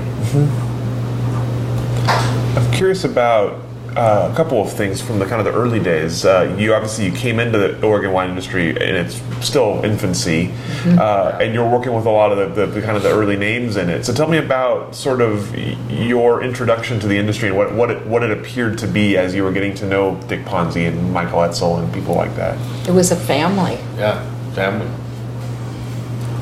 [2.56, 3.60] I'm curious about
[3.96, 6.26] uh, a couple of things from the kind of the early days.
[6.26, 10.52] Uh, you obviously you came into the Oregon wine industry and its still infancy,
[10.86, 13.38] uh, and you're working with a lot of the, the, the kind of the early
[13.38, 14.04] names in it.
[14.06, 15.56] So tell me about sort of
[15.90, 19.36] your introduction to the industry and what what it, what it appeared to be as
[19.36, 22.58] you were getting to know Dick Ponzi and Michael Etzel and people like that.
[22.88, 23.76] It was a family.
[23.98, 24.90] Yeah, family.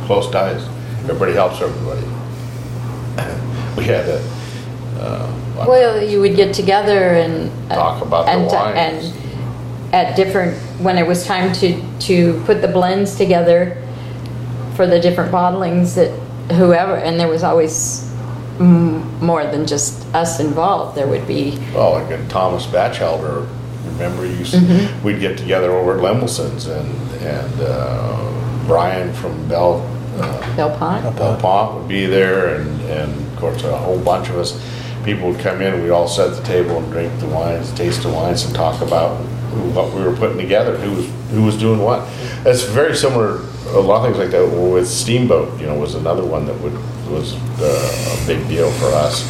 [0.05, 0.63] Close ties.
[1.03, 2.07] Everybody helps everybody.
[3.77, 4.21] We had a,
[5.67, 7.51] Well, you would get together and.
[7.71, 9.05] uh, Talk about the and to- wines.
[9.13, 13.77] And at different, when it was time to, to put the blends together
[14.75, 16.09] for the different bottlings that
[16.55, 18.09] whoever, and there was always
[18.57, 20.95] mm, more than just us involved.
[20.97, 23.47] There would be, well, like in Thomas Batchelder,
[23.85, 25.03] remember you, s- Mm-hmm.
[25.03, 29.81] we'd get together over at Lemelson's and, and, uh, Brian from Bell,
[30.17, 31.15] uh, Belle Pente.
[31.17, 34.53] Belle Pente would be there and, and of course, a whole bunch of us,
[35.03, 38.03] people would come in, we'd all sit at the table and drink the wines, taste
[38.03, 39.17] the wines and talk about
[39.51, 42.07] who- what we were putting together, who was, who was doing what.
[42.45, 46.23] It's very similar, a lot of things like that with Steamboat, you know, was another
[46.25, 46.73] one that would,
[47.09, 49.23] was uh, a big deal for us.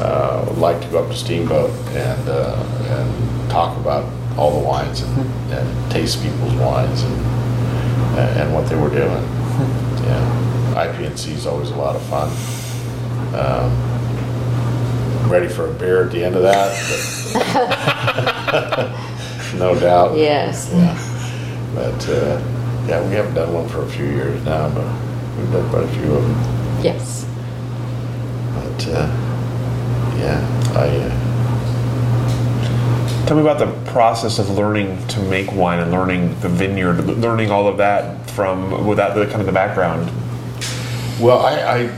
[0.00, 2.54] Uh, would like to go up to Steamboat and, uh,
[2.90, 4.04] and talk about
[4.38, 7.16] all the wines and, and taste people's wines and,
[8.38, 9.24] and what they were doing.
[10.04, 12.28] Yeah, IPNC is always a lot of fun.
[13.34, 13.97] Um,
[15.28, 16.72] ready for a beer at the end of that?
[19.58, 20.16] no doubt.
[20.16, 20.70] Yes.
[20.72, 20.96] Yeah.
[21.74, 22.40] But uh,
[22.86, 24.86] yeah, we haven't done one for a few years now, but
[25.36, 26.34] we've done quite a few of them.
[26.82, 27.26] Yes.
[28.54, 29.06] But uh,
[30.18, 30.40] yeah,
[30.74, 31.10] I uh,
[33.26, 37.50] Tell me about the process of learning to make wine and learning the vineyard, learning
[37.50, 40.10] all of that from without the kind of the background.
[41.20, 41.90] Well, I, I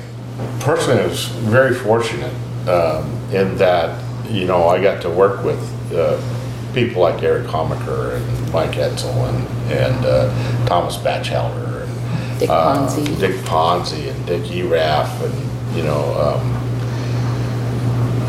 [0.58, 2.34] personally was very fortunate
[2.68, 5.60] um, in that, you know, I got to work with
[5.92, 6.20] uh,
[6.74, 12.76] people like Eric Hamacher and Mike Etzel and, and uh, Thomas Bachelder and Dick uh,
[12.76, 13.18] Ponzi.
[13.18, 16.56] Dick Ponzi and Dick Erath and, you know, um,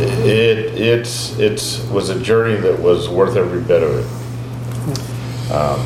[0.02, 5.52] it, it's, it's, was a journey that was worth every bit of it.
[5.52, 5.80] Um,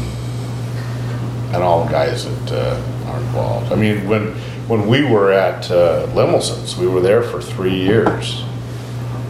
[1.53, 3.71] and all the guys that uh, are involved.
[3.71, 4.35] I mean, when,
[4.67, 8.41] when we were at uh, Lemelson's, we were there for three years.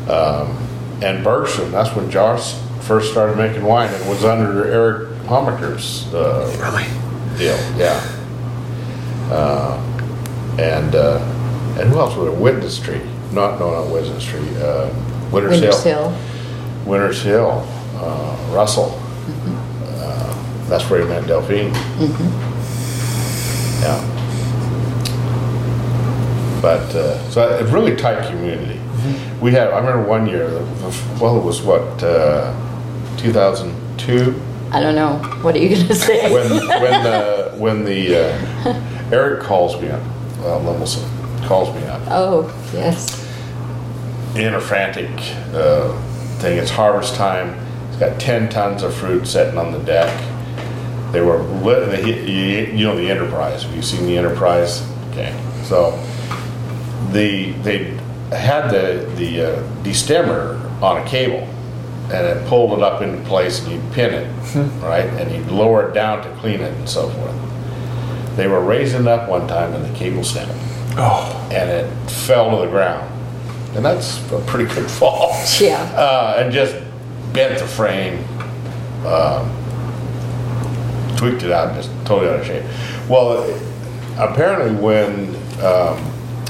[0.10, 0.58] Um,
[1.02, 3.92] and Bergstrom, that's when Josh first started making wine.
[3.94, 6.86] It was under Eric Hamacher's uh, Really?
[7.38, 8.00] deal, yeah.
[9.32, 9.82] Uh,
[10.60, 11.18] and uh,
[11.80, 12.40] and who else was it?
[12.40, 13.02] Witness Tree,
[13.34, 14.40] not no, not Witness Tree.
[14.58, 14.88] Uh,
[15.32, 16.10] Winter's, Winters Hill.
[16.12, 16.86] Hill.
[16.86, 17.68] Winters Hill.
[17.96, 19.02] Uh, Russell.
[19.86, 21.74] Uh, that's where he met Delphine.
[23.82, 24.15] Yeah.
[26.66, 28.80] But uh, so a really tight community.
[29.40, 29.68] We had.
[29.68, 30.50] I remember one year.
[31.22, 32.52] Well, it was what uh,
[33.18, 35.20] 2002 I don't know.
[35.44, 36.34] What are you going to say?
[36.34, 40.02] when when the when the uh, Eric calls me up,
[40.40, 41.08] uh, Lemelson
[41.46, 43.24] calls me up oh, yes.
[44.36, 45.12] in a frantic
[45.54, 45.96] uh,
[46.40, 46.58] thing.
[46.58, 47.64] It's harvest time.
[47.90, 50.12] He's got ten tons of fruit sitting on the deck.
[51.12, 52.04] They were lit.
[52.04, 53.62] You know the Enterprise.
[53.62, 54.82] Have you seen the Enterprise?
[55.12, 55.92] Okay, so
[57.12, 57.98] the they
[58.36, 61.48] had the the uh, destemmer on a cable,
[62.14, 65.90] and it pulled it up into place, and you'd pin it, right, and you'd lower
[65.90, 68.36] it down to clean it and so forth.
[68.36, 70.52] They were raising it up one time, and the cable snapped
[70.98, 73.12] Oh, and it fell to the ground.
[73.76, 75.34] And that's a pretty good fall.
[75.60, 75.82] Yeah.
[75.96, 76.76] Uh, and just
[77.34, 78.24] bent the frame,
[79.06, 79.50] um,
[81.18, 82.64] tweaked it out, just totally out of shape.
[83.10, 83.44] Well,
[84.18, 86.00] apparently when, um,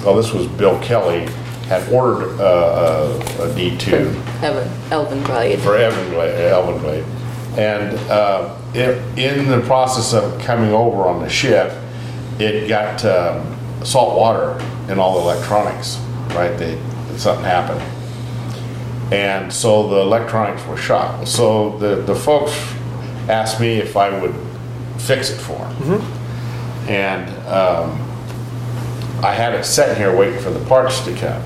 [0.06, 1.26] well, this was Bill Kelly,
[1.68, 5.60] had ordered uh, a, a D2 Evan, Elvin Glade.
[5.60, 7.04] for Everglade, Everglade.
[7.58, 11.74] And uh, it, in the process of coming over on the ship,
[12.38, 14.60] it got um, salt water
[14.92, 15.98] in all the electronics,
[16.36, 16.56] right?
[16.56, 16.80] They,
[17.18, 17.82] something happened.
[19.12, 21.28] And so the electronics were shot.
[21.28, 22.52] So the, the folks
[23.28, 24.36] asked me if I would
[25.00, 26.02] fix it for them.
[26.88, 28.05] And um,
[29.24, 31.42] I had it sitting here waiting for the parts to come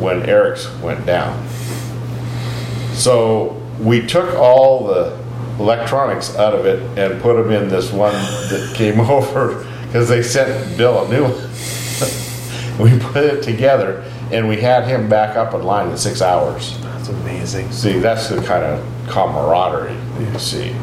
[0.00, 1.46] when Eric's went down.
[2.94, 5.18] So we took all the
[5.58, 10.22] electronics out of it and put them in this one that came over because they
[10.22, 12.80] sent Bill a new one.
[12.90, 16.78] we put it together and we had him back up in line in six hours.
[16.80, 17.70] that's amazing.
[17.70, 20.74] See, that's the kind of camaraderie you see.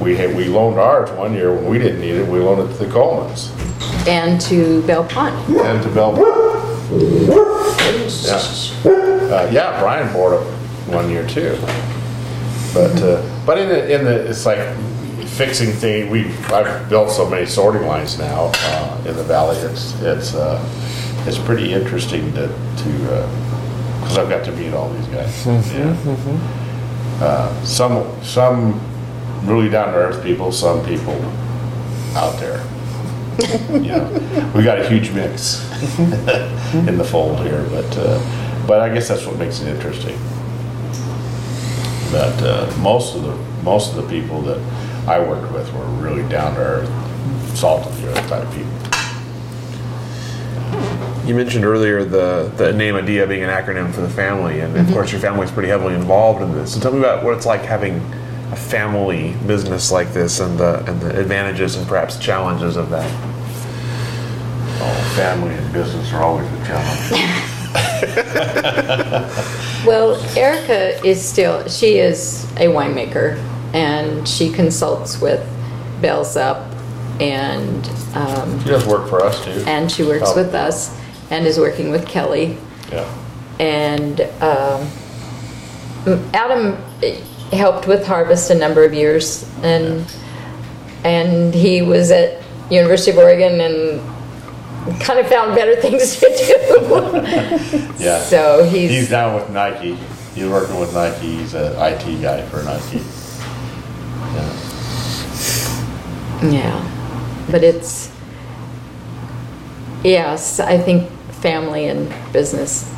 [0.00, 2.28] We had, we loaned ours one year when we didn't need it.
[2.28, 3.57] We loaned it to the Colemans
[4.06, 5.64] And to Belle Pente.
[5.64, 6.16] and to Belle.
[8.24, 8.90] Yeah.
[9.28, 10.44] Uh, yeah, Brian bought it
[10.88, 11.56] one year too.
[12.72, 14.58] But uh, but in the in the it's like
[15.26, 16.10] fixing thing.
[16.10, 19.56] We I've built so many sorting lines now uh, in the valley.
[19.58, 20.58] It's it's uh,
[21.26, 23.28] it's pretty interesting to to
[24.00, 25.46] because I've got to meet all these guys.
[25.46, 25.94] Yeah.
[27.20, 28.80] Uh, some some
[29.44, 30.52] really down to earth people.
[30.52, 31.14] Some people
[32.16, 32.64] out there.
[33.38, 35.62] You know, we got a huge mix
[36.74, 40.18] in the fold here, but uh, but I guess that's what makes it interesting.
[42.10, 44.58] But uh, most of the most of the people that
[45.08, 48.72] I worked with were really down to earth, salt of the earth type people.
[51.24, 54.90] You mentioned earlier the, the name ADEA being an acronym for the family, and of
[54.92, 56.74] course your family is pretty heavily involved in this.
[56.74, 58.00] So tell me about what it's like having
[58.50, 63.27] a family business like this, and the and the advantages and perhaps challenges of that.
[64.80, 67.34] Oh, family and business are always a challenge.
[69.86, 73.38] Well, Erica is still, she is a winemaker
[73.72, 75.40] and she consults with
[76.02, 76.70] Bells Up
[77.20, 79.62] and, um, She does work for us too.
[79.66, 80.34] and she works Oh.
[80.36, 80.98] with us
[81.30, 82.58] and is working with Kelley.
[82.90, 83.06] Yeah.
[83.60, 84.88] And um,
[86.34, 86.76] Adam
[87.52, 90.04] helped with Harvest a number of years, and
[91.04, 94.00] and he was at University of Oregon and
[95.00, 97.94] kind of found better things to do.
[97.98, 98.20] Yeah.
[98.20, 99.94] So he's, He's down with Nike.
[100.34, 101.36] He's working with Nike.
[101.38, 103.00] He's an IT guy for Nike.
[104.34, 104.52] Yeah.
[106.50, 108.10] yeah, but it's
[110.04, 111.10] yes, I think
[111.42, 112.92] family and business.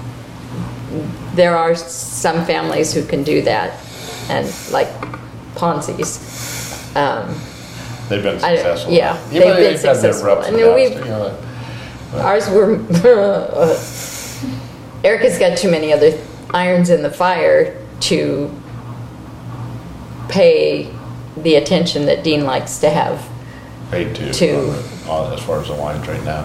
[1.34, 3.78] There are some families who can do that
[4.28, 4.88] and like
[5.54, 6.18] Ponzi's.
[6.96, 7.34] Um,
[8.08, 8.92] They've been I- successful.
[8.92, 10.30] yeah, Even they've though been had their successful.
[10.32, 11.36] ups and And downs, we've- you know,
[12.14, 12.80] Ours were.
[15.04, 16.18] Erica's got too many other
[16.52, 18.50] irons in the fire to
[20.28, 20.90] pay
[21.36, 23.24] the attention that Dean likes to have.
[23.90, 24.70] paid to, To-
[25.08, 26.42] uh, uh, as far as the wine trade now.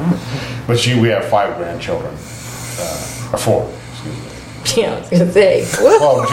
[0.68, 4.22] But she, we have five grandchildren, uh, or four, excuse me.
[4.82, 5.64] Yeah, I was gonna say.
[5.78, 6.26] Oh,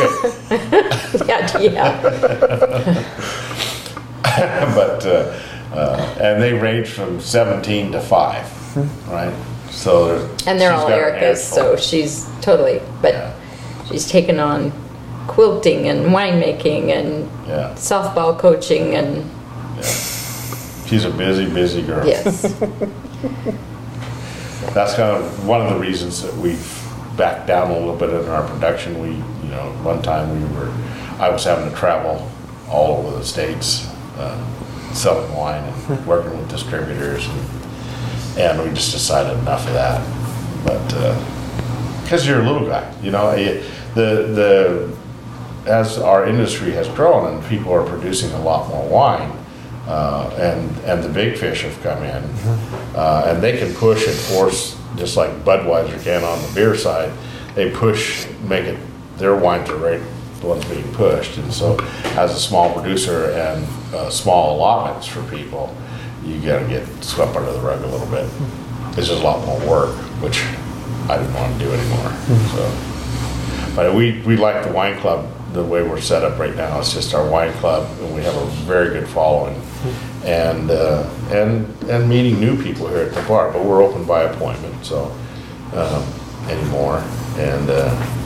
[1.28, 2.03] yeah, yeah.
[4.74, 5.39] but uh,
[5.73, 9.35] uh, and they range from 17 to 5 right?
[9.70, 12.81] So And they're all got Erica's, so she's totally.
[13.01, 13.33] But Yeah.
[13.89, 14.73] she's taken on
[15.29, 19.25] quilting and winemaking and yeah, softball coaching and
[19.77, 19.83] yeah.
[20.87, 22.07] She's a busy busy girl.
[22.07, 22.43] Yes,
[24.75, 26.79] that's kind of one of the reasons that we've
[27.16, 29.01] backed down a little bit in our production.
[29.01, 30.73] We you know one time we were
[31.18, 32.27] i was having to travel
[32.68, 34.39] all over the states uh,
[34.95, 37.40] selling wine and working with distributors and,
[38.38, 40.01] and we just decided enough of that.
[40.64, 41.32] But
[42.03, 43.64] because you're a little guy you know it,
[43.95, 44.95] the
[45.64, 49.32] the as our industry has grown and people are producing a lot more wine
[49.86, 52.22] uh, and and the big fish have come in
[52.95, 57.11] uh, and they can push and force just like Budweiser can on the beer side
[57.55, 58.78] they push make it
[59.16, 60.03] their wines are right
[60.43, 61.38] the ones being pushed.
[61.38, 61.78] And so
[62.18, 63.64] as a small producer and
[63.95, 65.74] uh, small allotments for people
[66.24, 68.28] you got to get swept under the rug a little bit.
[68.97, 70.43] It's just a lot more work which
[71.11, 72.12] I didn't want to do anymore
[72.55, 73.74] so.
[73.74, 76.78] But we, we like the wine club the way we're set up right now.
[76.78, 79.61] It's just our wine club, and we have a very good following,
[80.24, 83.53] and uh, and and meeting new people here at the bar.
[83.53, 85.14] But we're open by appointment, so
[85.74, 86.05] um,
[86.49, 86.99] anymore,
[87.36, 88.22] and uh,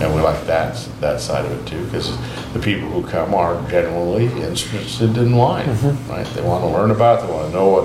[0.00, 2.16] and we like that that side of it too, because
[2.52, 5.68] the people who come are generally interested in wine,
[6.08, 6.26] right?
[6.34, 7.84] They want to learn about, it, they want to know what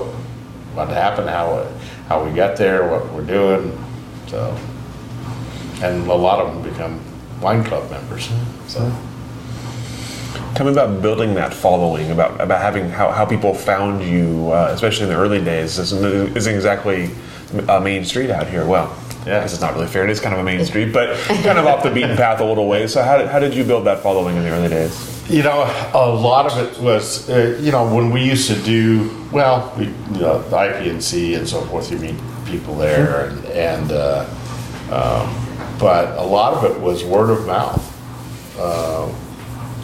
[0.74, 1.70] what happened, how it,
[2.08, 3.76] how we got there, what we're doing,
[4.26, 4.56] so
[5.82, 7.00] and a lot of them become
[7.40, 8.28] wine club members.
[8.68, 8.92] So
[10.54, 14.70] Tell me about building that following, about about having how, how people found you, uh,
[14.72, 15.76] especially in the early days.
[15.76, 17.10] This isn't, isn't exactly
[17.68, 18.64] a main street out here.
[18.64, 18.96] Well,
[19.26, 20.04] yeah, this is not really fair.
[20.04, 22.44] It is kind of a main street, but kind of off the beaten path a
[22.44, 22.86] little way.
[22.86, 25.14] So how did, how did you build that following in the early days?
[25.28, 25.62] you know,
[25.94, 29.86] a lot of it was uh, you know when we used to do well, we
[29.86, 31.90] you know the IPNC and so forth.
[31.90, 34.28] You meet people there, and and uh,
[34.90, 37.90] um, but a lot of it was word of mouth.
[38.58, 39.08] Uh,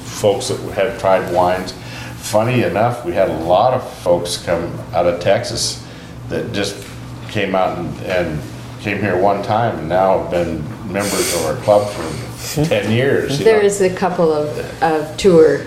[0.00, 1.72] folks that had tried wines.
[2.18, 5.84] Funny enough, we had a lot of folks come out of Texas
[6.28, 6.86] that just
[7.30, 8.40] came out and, and
[8.80, 10.62] came here one time and now have been
[10.92, 13.38] members of our club for 10 years.
[13.38, 13.52] you know.
[13.52, 15.66] there is a couple of, of tour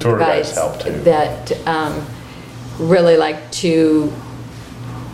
[0.00, 0.92] Tour guides guides help too.
[1.00, 2.06] that um,
[2.78, 4.12] really like to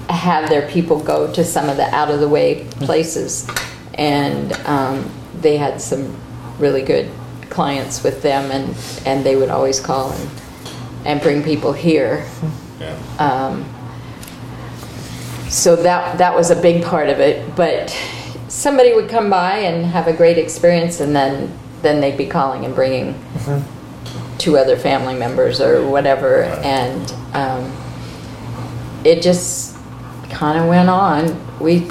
[0.09, 3.49] have their people go to some of the out of the way places,
[3.95, 6.17] and um, they had some
[6.59, 7.11] really good
[7.49, 8.77] clients with them, and
[9.07, 10.31] and they would always call and
[11.07, 12.27] and bring people here.
[12.81, 13.59] Yeah.
[15.55, 17.91] So that that was a big part of it, but
[18.49, 22.65] somebody would come by and have a great experience, and then then they'd be calling
[22.65, 23.15] and bringing
[24.39, 26.59] two other family members or whatever, Right.
[26.65, 27.73] and um,
[29.05, 29.77] it just
[30.31, 31.39] kind of went on.
[31.61, 31.89] We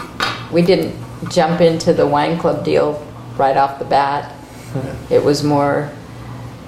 [0.51, 0.93] we didn't
[1.31, 3.01] jump into the wine club deal
[3.37, 4.35] right off the bat.
[5.09, 5.89] It was more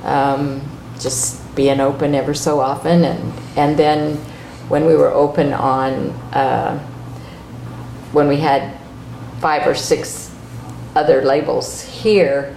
[0.04, 0.62] um,
[1.00, 4.18] just being open ever so often, and and then
[4.70, 6.78] when we were open on uh,
[8.12, 8.78] when we had
[9.40, 10.34] five or six
[10.96, 12.56] other labels here,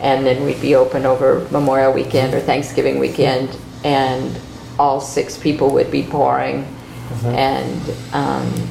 [0.00, 4.38] and then we'd be open over Memorial Weekend or Thanksgiving weekend, and
[4.78, 6.66] all six people would be pouring,
[7.24, 8.68] and um,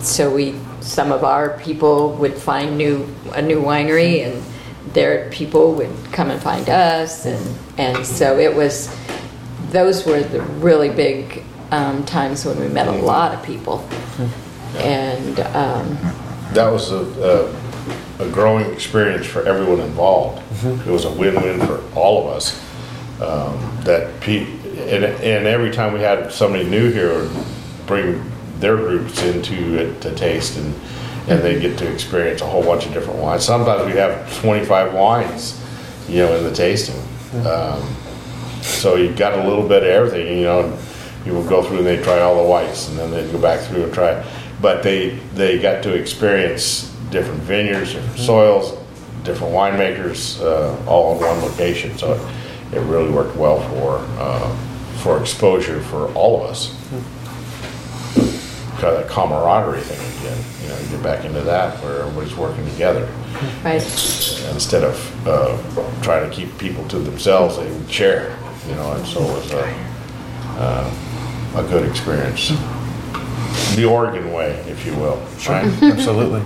[0.00, 4.42] so we some of our people would find new a new winery and
[4.94, 8.88] their people would come and find us and and so it was
[9.76, 13.86] those were the really big um, times when we met a lot of people
[14.78, 15.98] and um,
[16.54, 17.52] That was a,
[18.18, 20.42] a, a growing experience for everyone involved.
[20.64, 22.58] It was a win-win for all of us.
[23.20, 24.50] Um, that pe-
[24.88, 27.46] and, and every time we had somebody new here, would
[27.86, 30.74] bring their groups into it to taste and
[31.28, 33.44] and they get to experience a whole bunch of different wines.
[33.44, 35.60] Sometimes we have 25 wines,
[36.08, 37.02] you know, in the tasting.
[37.44, 37.95] Um,
[38.66, 40.78] so you got a little bit of everything, you know.
[41.24, 43.60] You would go through and they try all the whites, and then they'd go back
[43.60, 44.24] through and try.
[44.60, 48.78] But they they got to experience different vineyards, different soils,
[49.24, 54.56] different winemakers, uh, all in one location, so it, it really worked well for, uh,
[54.98, 56.74] for exposure for all of us.
[58.80, 62.36] Kind of that camaraderie thing again, you know, you get back into that where everybody's
[62.36, 63.08] working together.
[63.64, 63.82] Right.
[64.52, 65.56] Instead of, uh,
[66.02, 68.36] trying to keep people to themselves, they would share,
[68.68, 69.64] you know, and so it was a,
[70.58, 70.94] uh,
[71.56, 72.50] a good experience.
[73.74, 75.16] The Oregon way, if you will,
[75.48, 75.66] right?
[75.82, 76.42] Absolutely.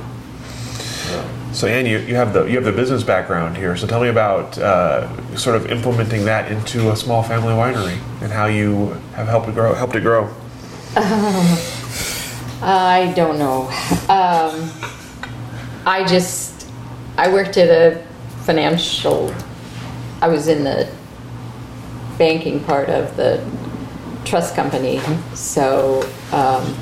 [1.52, 3.76] So Ann, you, you have the you have the business background here.
[3.76, 8.30] So tell me about uh, sort of implementing that into a small family winery and
[8.32, 9.74] how you have helped it grow.
[9.74, 10.32] Helped it grow.
[12.62, 13.62] I don't know.
[14.08, 14.70] Um,
[15.86, 16.70] I just,
[17.16, 18.04] I worked at a
[18.42, 19.34] financial,
[20.20, 20.92] I was in the
[22.20, 23.42] banking part of the
[24.26, 25.00] trust company.
[25.34, 26.02] So,
[26.32, 26.76] um,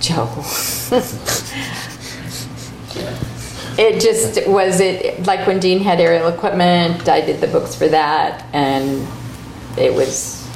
[0.00, 0.28] Joe.
[3.78, 7.88] it just was it like when Dean had aerial equipment, I did the books for
[7.88, 9.08] that, and
[9.78, 10.46] it was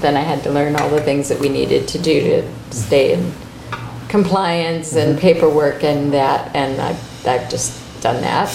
[0.00, 3.14] then I had to learn all the things that we needed to do to stay
[3.14, 3.32] in
[4.08, 8.48] compliance and paperwork and that, and I've, I've just done that.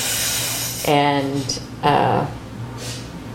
[0.88, 2.28] And uh,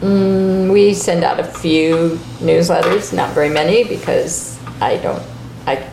[0.01, 5.23] mm, we send out a few newsletters, not very many, because I don't,
[5.67, 5.89] I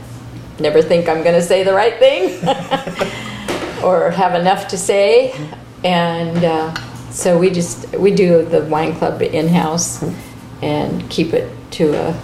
[0.60, 2.36] never think I'm going to say the right thing
[3.84, 5.34] or have enough to say.
[5.84, 6.74] And uh,
[7.12, 10.04] so we just, we do the wine club in-house
[10.62, 12.22] and keep it to a,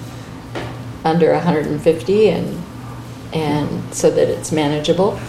[1.03, 2.63] under 150 and,
[3.33, 5.19] and so that it's manageable.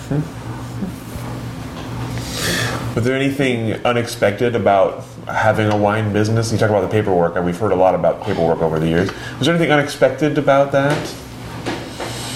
[2.94, 6.52] Was there anything unexpected about having a wine business?
[6.52, 9.10] You talk about the paperwork, and we've heard a lot about paperwork over the years.
[9.38, 11.14] Was there anything unexpected about that?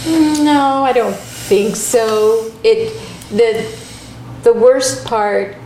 [0.07, 2.53] No, I don't think so.
[2.62, 2.92] It,
[3.30, 3.72] the,
[4.42, 5.57] the worst part,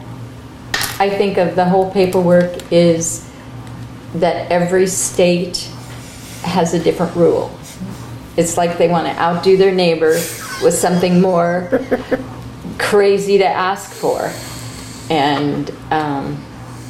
[0.98, 3.30] I think, of the whole paperwork is
[4.14, 5.68] that every state
[6.42, 7.56] has a different rule.
[8.36, 10.12] It's like they want to outdo their neighbor
[10.62, 11.80] with something more
[12.78, 14.32] crazy to ask for.
[15.10, 16.42] And um,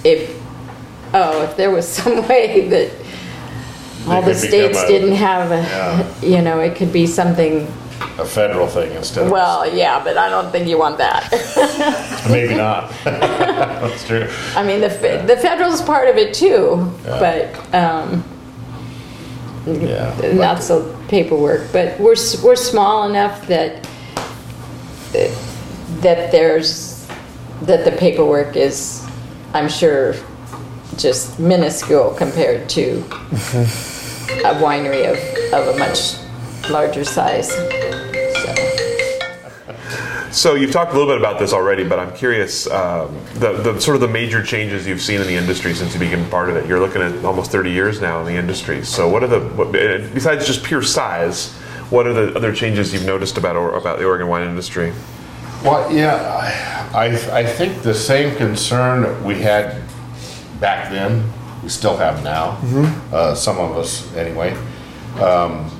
[0.05, 0.40] if,
[1.14, 2.90] oh, if there was some way that
[4.09, 6.12] all the could become states a- didn't have Yeah.
[6.22, 7.66] a, you know, it could be something,
[8.18, 9.30] A federal thing instead of.
[9.32, 11.30] well, yeah, but I don't think you want that.
[12.30, 12.92] Maybe not.
[13.05, 14.26] That's true.
[14.57, 18.24] I mean, the, fe- the federal's part of it too, but, um,
[19.66, 20.14] Yeah.
[20.34, 23.86] not so paperwork, but we're, s- we're small enough that,
[25.12, 27.07] that there's,
[27.62, 29.07] that the paperwork is,
[29.53, 30.14] I'm sure,
[30.96, 35.18] just minuscule compared to a winery of,
[35.53, 36.16] of a much
[36.70, 37.51] larger size.
[37.51, 38.55] So,
[40.30, 43.80] So you've talked a little bit about this already, but I'm curious um, the, the
[43.80, 46.57] sort of the major changes you've seen in the industry since you became part of
[46.57, 46.66] it.
[46.66, 48.84] You're looking at almost 30 years now in the industry.
[48.84, 51.53] So what are the what, besides just pure size?
[51.90, 54.92] What are the other changes you've noticed about or, about the Oregon wine industry?
[55.64, 59.82] Well, yeah, I, I think the same concern we had
[60.59, 61.30] back then,
[61.62, 62.59] we still have now.
[63.12, 64.57] Uh, some of us, anyway.
[65.20, 65.70] Um,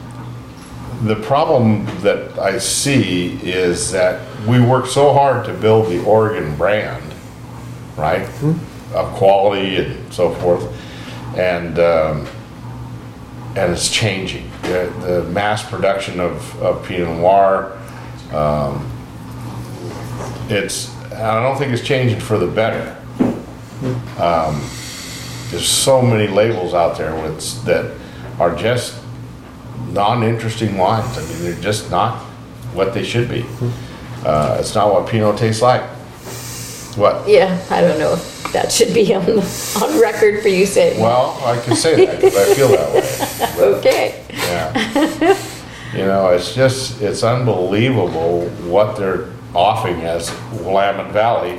[1.05, 6.55] the problem that I see is that we work so hard to build the Oregon
[6.57, 7.15] brand,
[7.97, 8.29] right,
[8.95, 10.63] of quality and so forth,
[11.37, 12.27] and um,
[13.57, 14.51] and it's changing.
[14.63, 17.77] The, the mass production of, of Pinot Noir
[20.51, 20.91] it's
[21.21, 22.97] I don't think it's changing for the better.
[24.19, 24.61] Um,
[25.51, 27.95] there's so many labels out there with, that
[28.39, 29.03] are just
[29.89, 31.19] non-interesting wines.
[31.19, 32.19] I mean, they're just not
[32.75, 33.45] what they should be.
[34.25, 35.83] Uh, it's not what Pinot tastes like.
[36.97, 37.29] What?
[37.29, 41.41] yeah, I don't know if that should be on, on record for you saying, Well,
[41.45, 43.65] I can say that because I feel that way.
[43.79, 44.25] okay.
[44.31, 45.39] Yeah.
[45.93, 51.59] You know, it's just, it's unbelievable what they're offering as Willamette Valley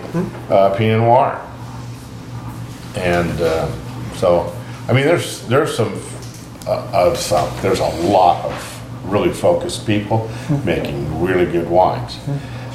[0.49, 1.47] uh, Pinot Noir.
[2.95, 3.71] And uh,
[4.15, 4.55] so,
[4.87, 5.93] I mean, there's, there's some,
[6.67, 10.29] uh, of some, there's a lot of really focused people
[10.63, 12.19] making really good wines.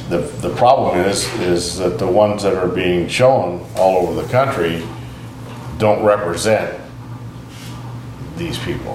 [0.09, 4.29] The, the problem is, is that the ones that are being shown all over the
[4.29, 4.87] country
[5.79, 6.81] don't represent
[8.37, 8.95] these people.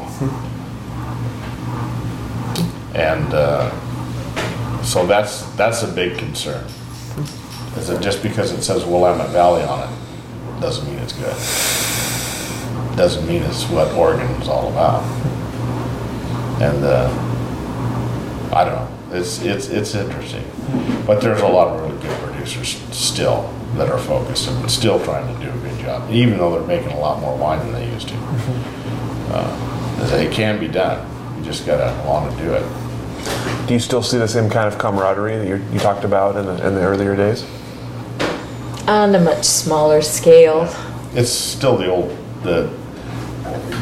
[2.94, 3.72] And uh,
[4.84, 6.66] so that's, that's a big concern.
[7.78, 11.36] Is that just because it says Willamette Valley on it, doesn't mean it's good.
[12.98, 15.04] Doesn't mean it's what Oregon is all about.
[16.62, 17.10] And uh,
[18.54, 20.44] I don't know, it's, it's, it's interesting.
[21.08, 25.34] But there's a lot of really good producers still that are focused and still trying
[25.34, 27.90] to do a good job, even though they're making a lot more wine than they
[27.92, 28.16] used to.
[29.34, 31.08] Uh, it can be done.
[31.38, 32.81] You just gotta want to do it.
[33.72, 36.46] Do you still see the same kind of camaraderie that you you talked about in
[36.46, 37.46] the, in the earlier days?
[38.86, 40.70] On a much smaller scale.
[41.14, 42.10] It's still the old
[42.44, 42.70] the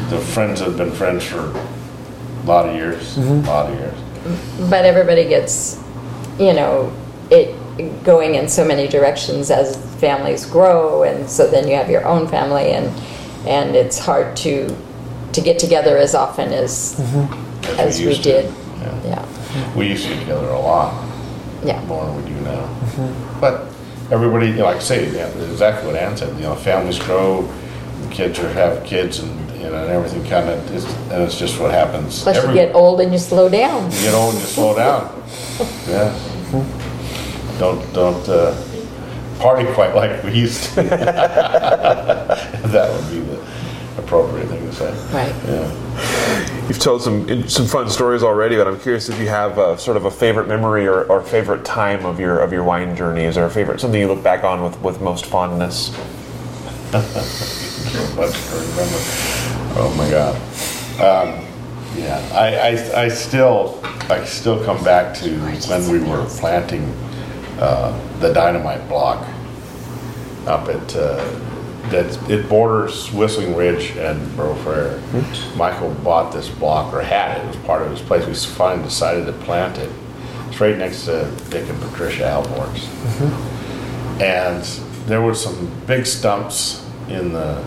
[0.08, 3.48] the friends have been friends for a lot of years, a mm-hmm.
[3.48, 4.70] lot of years.
[4.70, 5.82] But everybody gets,
[6.38, 6.92] you know,
[7.28, 7.56] it
[8.04, 12.28] going in so many directions as families grow, and so then you have your own
[12.28, 12.96] family, and
[13.44, 14.72] and it's hard to
[15.32, 17.80] to get together as often as mm-hmm.
[17.80, 18.42] as we used to.
[18.42, 18.54] did.
[18.80, 19.02] Yeah.
[19.04, 19.39] Yeah,
[19.76, 20.94] We used to get together a lot.
[21.64, 21.82] yeah.
[21.84, 22.66] more than we do now.
[23.40, 23.66] But
[24.10, 26.34] everybody, you know, like I say, yeah, exactly what Ann said.
[26.36, 27.48] You know, families grow,
[28.10, 29.30] kids are have kids, and
[29.60, 32.22] you know, and everything kind of is, and it's just what happens.
[32.22, 33.90] Plus, you get old and you slow down.
[33.92, 35.22] you get old and you slow down.
[35.86, 36.12] Yeah.
[37.58, 38.54] Don't don't uh,
[39.38, 40.82] party quite like we used to.
[42.74, 43.36] that would be the
[44.10, 44.90] appropriate thing to say.
[45.12, 45.32] Right.
[45.46, 46.66] Yeah.
[46.66, 49.96] You've told some some fun stories already, but I'm curious if you have a, sort
[49.96, 53.22] of a favorite memory or, or favorite time of your of your wine journey.
[53.22, 55.90] Is there a favorite something you look back on with, with most fondness?
[56.90, 58.26] But I
[58.68, 58.98] remember,
[59.78, 60.34] oh my God.
[61.00, 61.46] Um,
[61.96, 63.80] yeah, I, I, I still,
[64.10, 65.30] I still come back to
[65.68, 66.82] when we were planting
[67.60, 69.26] uh, the dynamite block
[70.46, 71.49] up at, uh,
[71.90, 75.56] that, it borders Whistling Ridge and Beaux Frères.
[75.56, 78.26] Michael bought this block, or had it, it was part of his place.
[78.26, 79.90] We finally decided to plant it.
[80.48, 82.88] It's right next to Dick and Patricia Alborg's
[84.20, 84.62] and
[85.06, 87.64] there were some big stumps in the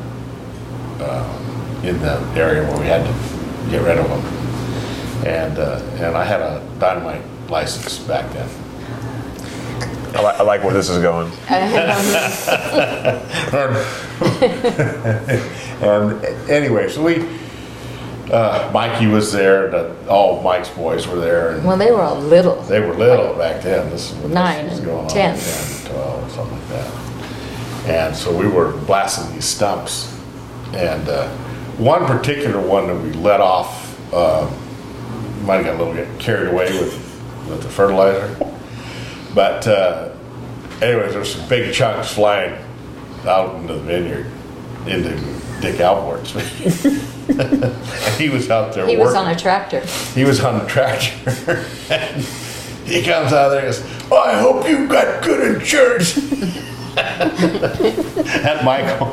[1.00, 6.16] uh, in the area where we had to get rid of them, and uh, and
[6.16, 8.48] I had a dynamite license back then.
[10.16, 11.32] I, li- I like where this is going.
[15.82, 17.26] and anyway, so we.
[18.32, 19.70] Uh, Mikey was there.
[19.70, 22.62] The, all Mike's boys were there, and Well, they were all little.
[22.64, 23.90] They were little back then.
[23.90, 25.10] This is when Nine this was and going on.
[25.12, 25.38] 10.
[25.38, 26.92] 10, 12, something like that.
[27.86, 30.18] And so we were blasting these stumps.
[30.74, 31.28] And uh,
[31.78, 34.50] one particular one that we let off, uh,
[35.44, 36.94] might have got a little bit carried away with,
[37.50, 38.34] with the fertilizer.
[39.34, 40.10] But uh,
[40.82, 42.56] anyways, there's some big chunks flying
[43.26, 44.28] out into the vineyard,
[44.86, 45.16] into
[45.62, 46.36] Dick Alport's.
[47.30, 47.74] and
[48.20, 49.80] he was out there He working was on a tractor.
[50.14, 51.66] he was on the tractor.
[51.90, 52.22] and
[52.86, 53.82] he comes out there and goes,
[54.12, 56.18] oh, I hope you got good insurance.
[56.98, 59.08] At Michael.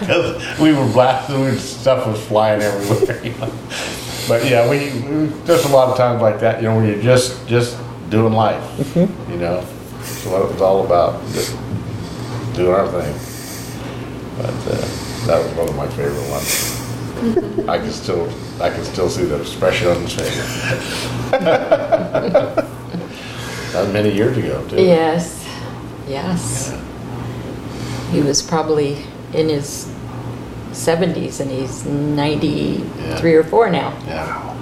[0.00, 3.24] Because we were blasting, we- stuff was flying everywhere.
[3.24, 3.52] you know.
[4.28, 7.02] But yeah, we, we, there's a lot of times like that, you know, where you're
[7.02, 7.76] just, just
[8.08, 9.60] doing life, you know?
[9.60, 11.56] That's what it was all about, just
[12.54, 13.14] doing our thing.
[14.36, 16.74] But uh, that was one of my favorite ones.
[17.68, 18.28] I can still,
[18.62, 20.36] I can still see the expression on his face.
[23.72, 24.76] That many years ago, too.
[24.76, 25.46] Yes,
[26.06, 26.72] yes.
[28.10, 29.04] He was probably
[29.34, 29.92] in his
[30.70, 33.90] 70s and he's 93 or 4 now.
[34.06, 34.54] Yeah.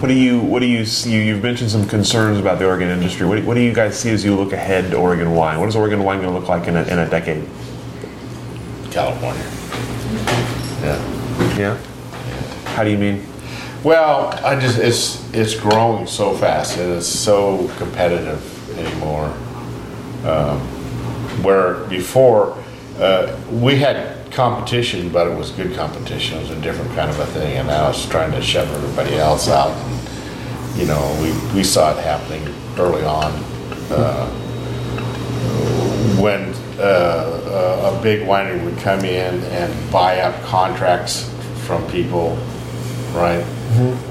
[0.00, 1.26] What do you what do you see?
[1.26, 3.26] You've mentioned some concerns about the Oregon industry.
[3.26, 5.58] What do, what do you guys see as you look ahead to Oregon wine?
[5.58, 7.44] What is Oregon wine going to look like in a, in a decade?
[8.92, 9.42] California.
[10.82, 11.58] Yeah.
[11.58, 11.76] Yeah.
[12.74, 13.26] How do you mean?
[13.82, 19.26] Well, I just, it's, it's growing so fast and it's so competitive anymore.
[20.24, 20.60] Um,
[21.42, 22.56] Where before,
[22.98, 26.38] uh, we had competition, but it was good competition.
[26.38, 27.56] It was a different kind of a thing.
[27.56, 29.72] And I was trying to shove everybody else out.
[29.72, 32.46] And, You know, we, we saw it happening
[32.78, 33.32] early on.
[33.90, 34.30] uh,
[36.22, 41.28] When uh, a big winery would come in and buy up contracts
[41.66, 42.36] from people,
[43.14, 43.44] right?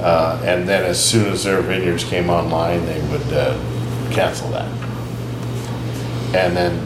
[0.01, 3.57] Uh, and then as soon as their vineyards came online, they would uh,
[4.11, 4.69] cancel that.
[6.35, 6.85] And then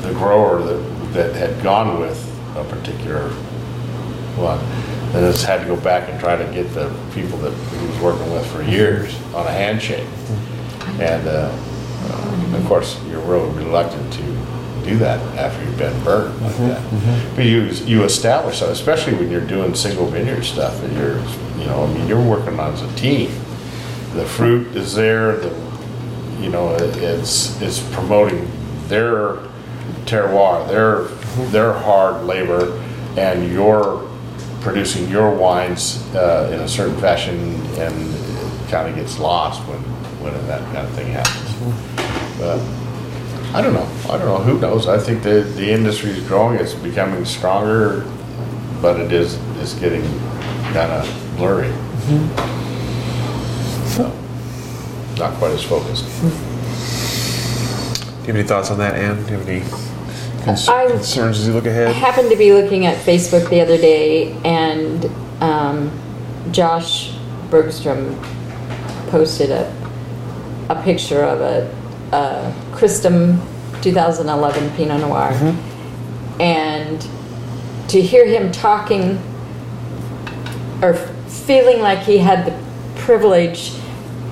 [0.00, 3.28] the grower that, that had gone with a particular
[4.36, 4.58] one,
[5.14, 7.98] And has had to go back and try to get the people that he was
[8.00, 10.06] working with for years on a handshake.
[11.00, 11.50] And, uh,
[12.10, 14.22] uh, of course, you're real reluctant to
[14.84, 16.82] do that after you've been burned like that.
[17.36, 21.18] But you, you establish that, especially when you're doing single vineyard stuff and you're,
[21.58, 23.30] you know, I mean, you're working on as a team.
[24.14, 25.48] The fruit is there, the,
[26.40, 28.48] you know, it- it's, it's promoting
[28.88, 29.36] their
[30.06, 31.06] terroir, their,
[31.50, 32.80] their hard labor,
[33.16, 34.08] and you're
[34.60, 37.36] producing your wines uh, in a certain fashion,
[37.78, 39.78] and it kind of gets lost when,
[40.22, 42.38] when that kind of thing happens.
[42.38, 42.60] But
[43.54, 43.88] I don't know.
[44.12, 44.38] I don't know.
[44.38, 44.88] Who knows?
[44.88, 46.58] I think the the industry is growing.
[46.58, 48.04] It's becoming stronger,
[48.82, 50.02] but it is it's getting
[50.72, 51.06] kind of
[51.36, 51.70] blurry.
[53.94, 54.10] So
[55.18, 56.04] not quite as focused.
[56.24, 56.26] Do
[58.20, 59.22] you have any thoughts on that, Ann?
[59.24, 59.60] Do you have any
[60.44, 61.94] cons- I- concerns as you look I ahead?
[61.96, 65.06] happened to be looking at Facebook the other day, and
[65.42, 65.90] um,
[66.52, 67.14] Josh
[67.50, 68.18] Bergstrom
[69.10, 69.72] posted a
[70.70, 71.70] a picture of a,
[72.12, 73.38] a Cristom
[73.82, 75.30] 2011 Pinot Noir,
[76.40, 77.06] and
[77.88, 79.18] to hear him talking
[80.82, 82.64] or feeling like he had the
[83.00, 83.72] privilege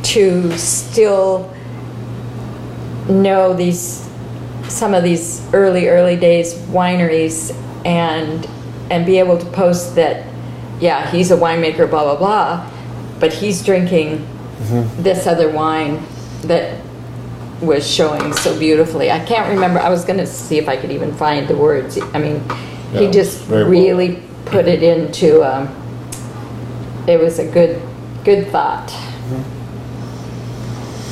[0.02, 1.52] to still
[3.08, 4.08] know these
[4.72, 7.54] some of these early early days wineries
[7.84, 8.48] and
[8.90, 10.26] and be able to post that
[10.80, 12.70] yeah he's a winemaker blah blah blah
[13.20, 14.26] but he's drinking
[14.98, 16.02] this other wine
[16.42, 16.80] that
[17.60, 19.10] was showing so beautifully.
[19.12, 21.98] I can't remember i was going to see if i could even find the words.
[22.14, 22.42] I mean
[22.92, 25.68] he just really put it into um,
[27.06, 27.80] it was a good
[28.24, 28.90] good thought.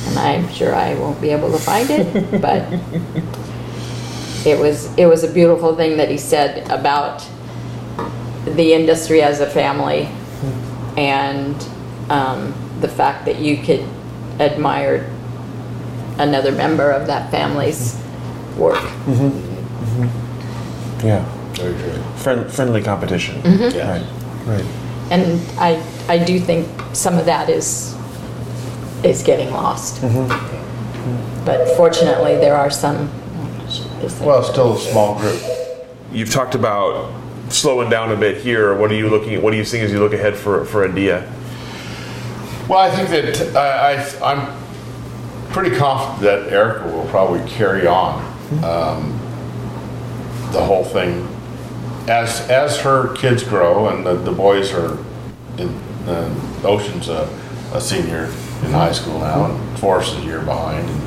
[0.07, 2.67] And i'm sure i won't be able to find it but
[4.45, 7.25] it was it was a beautiful thing that he said about
[8.45, 10.09] the industry as a family
[10.97, 11.55] and
[12.09, 13.85] um, the fact that you could
[14.39, 15.09] admire
[16.17, 17.95] another member of that family's
[18.57, 18.81] work
[21.03, 21.23] Yeah.
[21.53, 22.03] Very true.
[22.17, 23.41] Friend, friendly competition.
[23.41, 23.75] Mm-hmm.
[23.77, 23.91] Yeah.
[23.91, 24.05] Right.
[24.47, 24.65] Right.
[25.11, 27.95] and i i do think some of that is
[29.03, 30.01] is getting lost
[31.45, 33.09] but fortunately there are some
[34.03, 35.39] is that- Well, still a small group.
[36.11, 37.09] You've talked about
[37.49, 38.73] slowing down a bit here.
[38.73, 39.41] What are you looking at?
[39.41, 41.23] What are you seeing as you look ahead for for ADEA?
[42.67, 44.47] Well, I think that I, I, I'm
[45.51, 48.21] pretty confident that Erica will probably carry on
[48.63, 49.19] um,
[50.51, 51.27] the whole thing
[52.07, 54.97] as as her kids grow and the, the boys are
[55.57, 55.69] in
[56.07, 56.33] uh,
[56.63, 57.27] Ocean's a,
[57.73, 58.25] a senior
[58.63, 61.01] in high school now and Forrest is a year behind and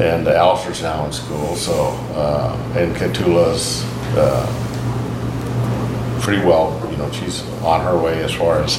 [0.00, 3.84] and Alistair's now in school so uh, and Catula's
[4.16, 4.68] uh,
[6.28, 8.78] pretty well, you know, she's on her way as far as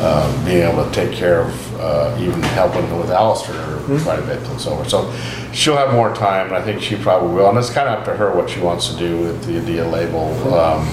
[0.00, 3.54] uh, being able to take care of, uh, even helping with Alistair
[4.02, 4.88] quite a bit and so forth.
[4.88, 5.12] So
[5.52, 7.48] she'll have more time, and I think she probably will.
[7.50, 9.84] And it's kind of up to her what she wants to do with the ADEA
[9.92, 10.86] label um,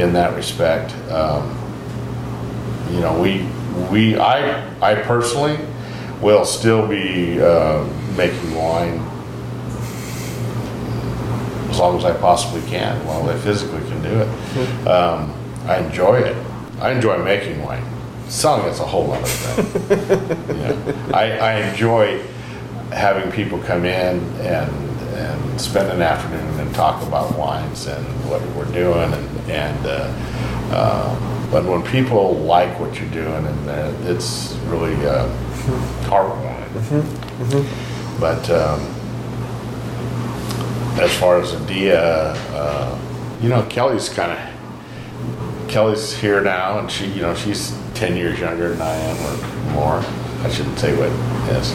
[0.00, 0.92] in that respect.
[1.10, 1.56] Um,
[2.90, 3.46] you know, we,
[3.88, 5.58] we, I, I personally
[6.20, 7.84] will still be uh,
[8.18, 9.00] making wine
[11.70, 14.86] as long as I possibly can, while I physically can do it.
[14.88, 15.32] Um,
[15.66, 16.36] I enjoy it.
[16.80, 17.84] I enjoy making wine.
[18.28, 20.56] Selling it's a whole other thing.
[20.56, 22.20] you know, I, I enjoy
[22.90, 24.88] having people come in and
[25.18, 30.12] and spend an afternoon and talk about wines and what we're doing and and uh,
[30.72, 35.28] uh, but when people like what you're doing and it's really uh,
[36.08, 37.87] heartwarming.
[38.18, 38.80] But um,
[41.00, 42.98] as far as ADEA, uh,
[43.40, 48.40] you know, Kelley's kind of Kelley's here now, and she, you know, she's ten years
[48.40, 50.04] younger than I am, or more.
[50.42, 51.10] I shouldn't say what.
[51.48, 51.72] Yes,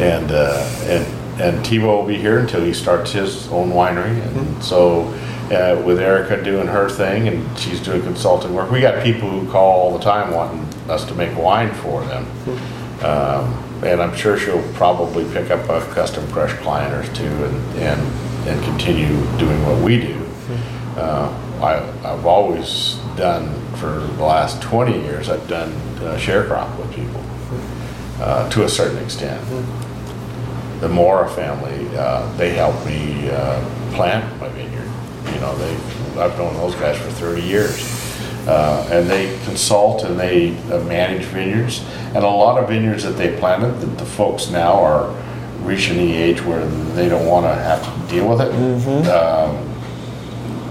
[0.00, 4.62] and uh, and and Thibaud will be here until he starts his own winery, and
[4.62, 5.14] so.
[5.48, 9.50] Uh, with Erica doing her thing and she's doing consulting work, we got people who
[9.50, 12.26] call all the time wanting us to make wine for them.
[13.02, 17.78] Um, and I'm sure she'll probably pick up a custom crush client or two and,
[17.78, 19.08] and, and continue
[19.38, 20.26] doing what we do.
[20.96, 26.92] Uh, I, I've always done, for the last 20 years, I've done uh, sharecrop with
[26.94, 27.22] people
[28.20, 29.44] uh, to a certain extent.
[30.80, 34.90] The Mora family, uh, they helped me uh, plant my vineyard.
[35.34, 35.74] You know, they,
[36.20, 37.97] I've known those guys for 30 years.
[38.48, 41.84] Uh, and they consult and they uh, manage vineyards.
[42.14, 45.14] And a lot of vineyards that they planted, the, the folks now are
[45.60, 49.06] reaching the age where they don't want to have to deal with it.
[49.08, 49.68] Um,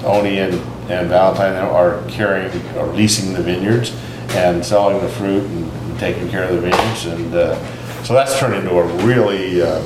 [0.06, 0.56] Oni and,
[0.90, 3.96] and Valentine are carrying or leasing the vineyards
[4.30, 7.06] and selling the fruit and, and taking care of the vineyards.
[7.06, 9.84] And uh, so that's turned into a really uh,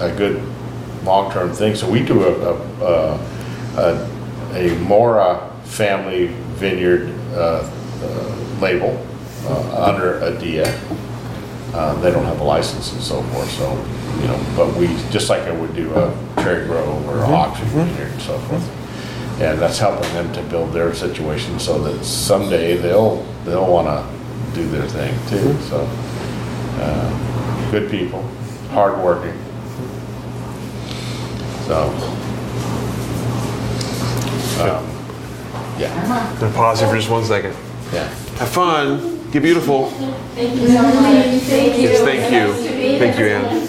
[0.00, 0.42] a good
[1.04, 1.74] long-term thing.
[1.74, 2.54] So we do a,
[2.84, 3.20] a,
[3.76, 4.10] a,
[4.54, 7.70] a Mora family vineyard uh,
[8.02, 9.04] uh, label
[9.44, 10.66] uh, under ADEA.
[11.74, 13.70] Uh, they don't have a license and so forth, so,
[14.20, 17.84] you know, but we, just like I would do a Cherry Grove or a Hawksview
[17.84, 19.40] vineyard and so forth.
[19.40, 24.06] And that's helping them to build their situation so that someday they'll, they'll wanna
[24.54, 25.86] do their thing too, so.
[26.80, 28.22] uh, good people,
[28.70, 29.36] hardworking.
[31.66, 31.88] So,
[34.62, 34.95] um,
[35.78, 35.92] yeah,
[36.32, 37.54] I'm gonna pause here for just one second.
[37.92, 38.08] yeah.
[38.38, 39.30] Have fun.
[39.30, 39.90] Get beautiful.
[39.90, 41.42] Thank you so much.
[41.42, 41.88] Thank you.
[41.88, 42.38] Yes, thank you.
[42.52, 43.36] Nice to be Thank you, here.
[43.38, 43.68] Ann.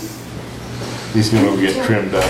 [1.14, 2.24] He's gonna get trimmed up.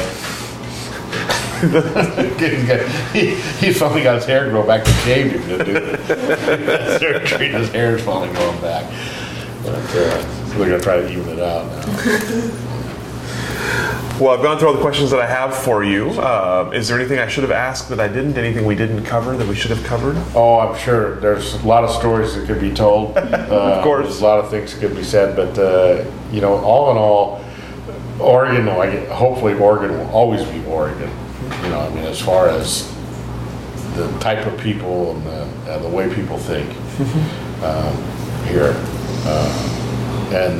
[2.38, 2.88] Getting good.
[3.14, 7.50] he, finally got his hair grow back to shaved him to do the surgery.
[7.50, 8.86] His hair's finally growing back.
[9.64, 12.52] But uh, so they're gonna try to even it out now.
[14.20, 16.10] Well, I've gone through all the questions that I have for you.
[16.10, 18.36] Uh, is there anything I should have asked that I didn't?
[18.36, 20.18] Anything we didn't cover that we should have covered?
[20.34, 23.16] Oh, I'm sure there's a lot of stories that could be told.
[23.48, 24.06] Uh, of course.
[24.06, 26.98] there's a lot of things that could be said, but uh, you know, all in
[26.98, 27.46] all,
[28.20, 28.66] Oregon.
[28.66, 31.10] Like, hopefully, Oregon will always be Oregon.
[31.64, 32.92] You know, I mean, as far as
[33.96, 36.70] the type of people and the, and the way people think
[37.64, 37.96] um,
[38.48, 38.74] here,
[39.26, 40.60] uh, and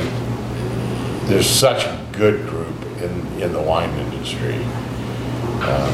[1.28, 2.46] there's such good
[3.02, 4.54] in in the wine industry.
[5.62, 5.92] Um,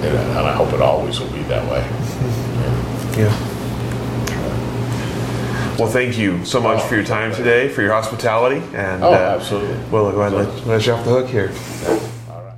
[0.00, 1.84] and, and I hope it always will be that way.
[3.18, 3.34] Yeah.
[5.76, 9.36] Well, thank you so much for your time today, for your hospitality, and Oh, uh,
[9.38, 9.76] absolutely.
[9.90, 11.52] We'll go ahead and let, let you off the hook here.
[12.30, 12.54] All right.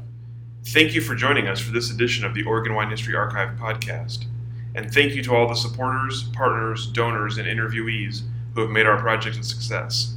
[0.66, 4.24] Thank you for joining us for this edition of the Oregon Wine History Archive podcast.
[4.74, 8.22] And thank you to all the supporters, partners, donors, and interviewees
[8.54, 10.16] who have made our project a success.